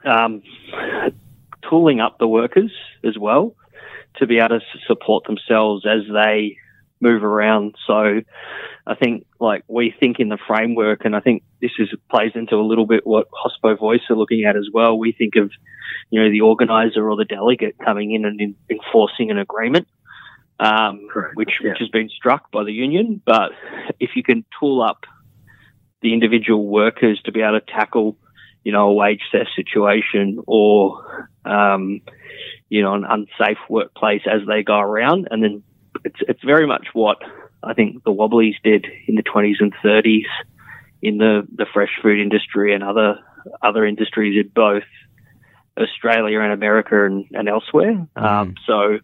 um, 0.05 0.41
tooling 1.69 1.99
up 1.99 2.17
the 2.17 2.27
workers 2.27 2.71
as 3.03 3.17
well 3.17 3.55
to 4.15 4.25
be 4.25 4.37
able 4.37 4.59
to 4.59 4.61
support 4.87 5.25
themselves 5.25 5.85
as 5.85 6.01
they 6.11 6.57
move 7.01 7.23
around. 7.23 7.75
So 7.87 8.21
I 8.85 8.95
think 8.95 9.25
like 9.39 9.63
we 9.67 9.93
think 9.99 10.19
in 10.19 10.29
the 10.29 10.37
framework, 10.47 11.05
and 11.05 11.15
I 11.15 11.19
think 11.19 11.43
this 11.61 11.71
is 11.79 11.89
plays 12.09 12.31
into 12.35 12.55
a 12.55 12.65
little 12.65 12.85
bit 12.85 13.05
what 13.05 13.27
Hospo 13.31 13.77
Voice 13.77 14.01
are 14.09 14.15
looking 14.15 14.45
at 14.45 14.55
as 14.55 14.67
well. 14.73 14.97
We 14.97 15.11
think 15.11 15.35
of 15.35 15.51
you 16.09 16.21
know 16.21 16.29
the 16.29 16.41
organizer 16.41 17.09
or 17.09 17.15
the 17.15 17.25
delegate 17.25 17.77
coming 17.77 18.13
in 18.13 18.25
and 18.25 18.39
in, 18.39 18.55
enforcing 18.69 19.31
an 19.31 19.37
agreement. 19.37 19.87
Um, 20.61 21.07
which, 21.35 21.51
yeah. 21.63 21.69
which 21.69 21.79
has 21.79 21.87
been 21.87 22.09
struck 22.09 22.51
by 22.51 22.65
the 22.65 22.73
union, 22.73 23.21
but 23.25 23.51
if 23.97 24.09
you 24.17 24.23
can 24.23 24.43
tool 24.59 24.81
up 24.81 25.05
the 26.01 26.11
individual 26.11 26.67
workers 26.67 27.21
to 27.23 27.31
be 27.31 27.39
able 27.39 27.61
to 27.61 27.65
tackle, 27.65 28.17
you 28.65 28.73
know, 28.73 28.89
a 28.89 28.93
wage 28.93 29.21
theft 29.31 29.51
situation 29.55 30.43
or, 30.47 31.29
um, 31.45 32.01
you 32.67 32.81
know, 32.81 32.93
an 32.93 33.05
unsafe 33.05 33.57
workplace 33.69 34.23
as 34.29 34.41
they 34.47 34.61
go 34.61 34.77
around, 34.77 35.29
and 35.31 35.41
then 35.41 35.63
it's 36.03 36.19
it's 36.27 36.43
very 36.43 36.67
much 36.67 36.87
what 36.93 37.17
I 37.63 37.73
think 37.73 38.03
the 38.03 38.11
Wobblies 38.11 38.55
did 38.63 38.87
in 39.07 39.15
the 39.15 39.23
20s 39.23 39.55
and 39.59 39.73
30s 39.83 40.25
in 41.01 41.17
the, 41.17 41.47
the 41.53 41.65
fresh 41.73 41.91
food 42.01 42.19
industry 42.19 42.73
and 42.73 42.83
other 42.83 43.19
other 43.61 43.85
industries 43.85 44.37
in 44.43 44.51
both 44.53 44.83
Australia 45.77 46.41
and 46.41 46.51
America 46.51 47.05
and, 47.05 47.25
and 47.31 47.47
elsewhere. 47.47 48.07
Mm. 48.17 48.23
Um, 48.23 48.55
so 48.65 48.99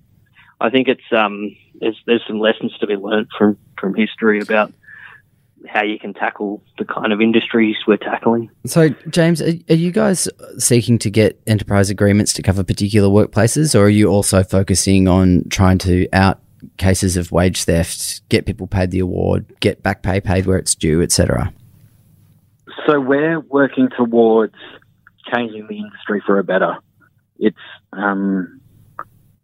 I 0.59 0.69
think 0.69 0.87
it's 0.87 1.03
um, 1.11 1.55
there's 1.79 2.01
there's 2.05 2.23
some 2.27 2.39
lessons 2.39 2.77
to 2.79 2.87
be 2.87 2.95
learned 2.95 3.27
from 3.37 3.57
from 3.79 3.95
history 3.95 4.39
about 4.39 4.73
how 5.67 5.83
you 5.83 5.97
can 5.97 6.13
tackle 6.13 6.63
the 6.77 6.85
kind 6.85 7.11
of 7.11 7.21
industries 7.21 7.75
we're 7.87 7.97
tackling. 7.97 8.51
So, 8.67 8.89
James, 9.09 9.41
are, 9.41 9.53
are 9.69 9.75
you 9.75 9.91
guys 9.91 10.27
seeking 10.59 10.99
to 10.99 11.09
get 11.09 11.41
enterprise 11.47 11.89
agreements 11.89 12.33
to 12.33 12.43
cover 12.43 12.63
particular 12.63 13.09
workplaces, 13.09 13.73
or 13.73 13.85
are 13.85 13.89
you 13.89 14.07
also 14.07 14.43
focusing 14.43 15.07
on 15.07 15.43
trying 15.49 15.79
to 15.79 16.07
out 16.13 16.39
cases 16.77 17.17
of 17.17 17.31
wage 17.31 17.63
theft, 17.63 18.27
get 18.29 18.45
people 18.45 18.67
paid 18.67 18.91
the 18.91 18.99
award, 18.99 19.45
get 19.59 19.83
back 19.83 20.01
pay 20.03 20.21
paid 20.21 20.45
where 20.45 20.57
it's 20.57 20.75
due, 20.75 21.01
etc.? 21.01 21.53
So 22.85 22.99
we're 22.99 23.39
working 23.39 23.89
towards 23.97 24.55
changing 25.33 25.67
the 25.67 25.77
industry 25.77 26.21
for 26.25 26.39
a 26.39 26.43
better. 26.43 26.77
It's 27.37 27.57
um, 27.93 28.61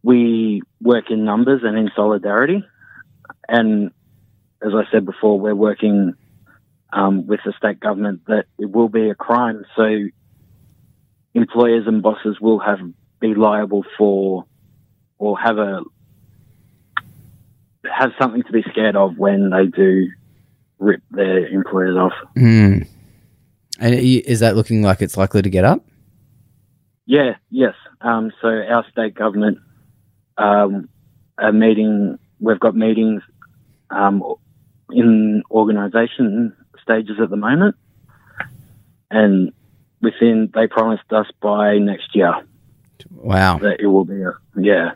we 0.03 0.61
work 0.81 1.05
in 1.09 1.25
numbers 1.25 1.61
and 1.63 1.77
in 1.77 1.89
solidarity, 1.95 2.63
and 3.47 3.91
as 4.61 4.73
I 4.73 4.83
said 4.91 5.05
before, 5.05 5.39
we're 5.39 5.55
working 5.55 6.13
um, 6.93 7.25
with 7.25 7.39
the 7.45 7.53
state 7.57 7.79
government 7.79 8.21
that 8.27 8.45
it 8.59 8.69
will 8.71 8.89
be 8.89 9.09
a 9.09 9.15
crime. 9.15 9.65
So 9.75 10.07
employers 11.33 11.87
and 11.87 12.03
bosses 12.03 12.39
will 12.39 12.59
have 12.59 12.79
be 13.19 13.35
liable 13.35 13.85
for 13.97 14.45
or 15.17 15.37
have 15.39 15.57
a 15.57 15.81
have 17.97 18.11
something 18.19 18.43
to 18.43 18.51
be 18.51 18.63
scared 18.71 18.95
of 18.95 19.17
when 19.17 19.49
they 19.49 19.65
do 19.65 20.07
rip 20.79 21.01
their 21.11 21.47
employers 21.47 21.95
off. 21.95 22.13
Mm. 22.37 22.87
And 23.79 23.95
is 23.95 24.41
that 24.41 24.55
looking 24.55 24.81
like 24.81 25.01
it's 25.01 25.17
likely 25.17 25.41
to 25.41 25.49
get 25.49 25.65
up? 25.65 25.83
Yeah, 27.05 27.35
yes. 27.49 27.73
Um, 28.01 28.31
so 28.41 28.47
our 28.47 28.85
state 28.91 29.15
government 29.15 29.59
um, 30.37 30.89
are 31.37 31.51
meeting. 31.51 32.19
We've 32.39 32.59
got 32.59 32.75
meetings 32.75 33.21
um, 33.89 34.23
in 34.91 35.43
organisation 35.51 36.55
stages 36.81 37.17
at 37.21 37.29
the 37.29 37.37
moment, 37.37 37.75
and 39.09 39.51
within 40.01 40.51
they 40.53 40.67
promised 40.67 41.11
us 41.11 41.27
by 41.41 41.77
next 41.77 42.15
year. 42.15 42.33
Wow, 43.09 43.57
that 43.59 43.79
it 43.79 43.87
will 43.87 44.05
be 44.05 44.21
a 44.21 44.33
yeah. 44.55 44.91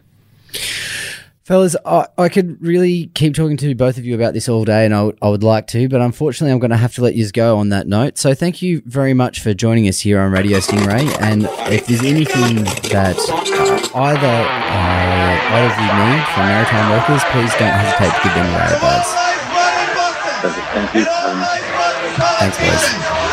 Fellas, 1.45 1.75
I, 1.85 2.07
I 2.17 2.27
could 2.27 2.59
really 2.59 3.11
keep 3.13 3.35
talking 3.35 3.55
to 3.57 3.75
both 3.75 3.99
of 3.99 4.05
you 4.05 4.15
about 4.15 4.33
this 4.33 4.49
all 4.49 4.65
day, 4.65 4.83
and 4.83 4.95
I, 4.95 4.97
w- 4.97 5.17
I 5.21 5.29
would 5.29 5.43
like 5.43 5.67
to, 5.67 5.87
but 5.87 6.01
unfortunately, 6.01 6.51
I'm 6.51 6.57
going 6.57 6.71
to 6.71 6.77
have 6.77 6.95
to 6.95 7.03
let 7.03 7.13
you 7.13 7.29
go 7.29 7.57
on 7.57 7.69
that 7.69 7.85
note. 7.85 8.17
So, 8.17 8.33
thank 8.33 8.63
you 8.63 8.81
very 8.87 9.13
much 9.13 9.41
for 9.41 9.53
joining 9.53 9.87
us 9.87 9.99
here 9.99 10.19
on 10.19 10.31
Radio 10.31 10.57
Stingray. 10.57 11.05
And 11.21 11.43
if 11.71 11.85
there's 11.85 12.01
anything 12.01 12.63
that 12.89 13.15
uh, 13.29 13.99
either 13.99 14.25
uh, 14.25 15.37
either 15.53 15.69
of 15.69 15.77
you 15.77 15.89
need 16.01 16.25
from 16.33 16.47
maritime 16.49 16.89
workers, 16.89 17.21
please 17.29 17.53
don't 17.61 17.69
hesitate 17.69 18.09
to 18.09 18.21
give 18.23 18.33
them 18.33 18.47
a 18.47 18.57
round 18.57 18.73
of. 18.81 19.05
Thank 20.73 20.95
you. 20.95 21.05
Thanks, 22.39 22.57
boys. 22.57 23.24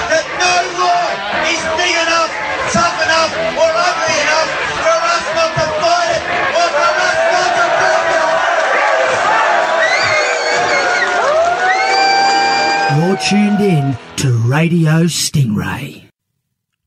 Tuned 13.29 13.61
in 13.61 13.97
to 14.17 14.33
Radio 14.49 15.05
Stingray. 15.05 16.09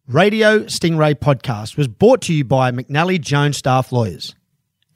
Radio 0.06 0.64
Stingray 0.64 1.16
podcast 1.16 1.78
was 1.78 1.88
brought 1.88 2.22
to 2.24 2.34
you 2.34 2.44
by 2.44 2.72
McNally 2.72 3.22
Jones 3.22 3.56
Staff 3.58 3.94
Lawyers, 3.94 4.36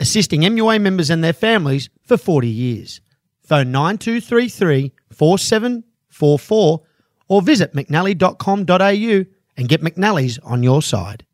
assisting 0.02 0.42
MUA 0.42 0.82
members 0.82 1.10
and 1.10 1.24
their 1.24 1.32
families 1.32 1.90
for 2.04 2.18
40 2.18 2.50
years. 2.50 3.00
Phone 3.42 3.72
9233 3.72 4.92
4744 5.12 6.82
or 7.30 7.42
visit 7.42 7.74
mcnally.com.au 7.74 9.26
and 9.56 9.70
get 9.70 9.82
McNally's 9.82 10.40
on 10.40 10.62
your 10.62 10.82
side. 10.82 11.26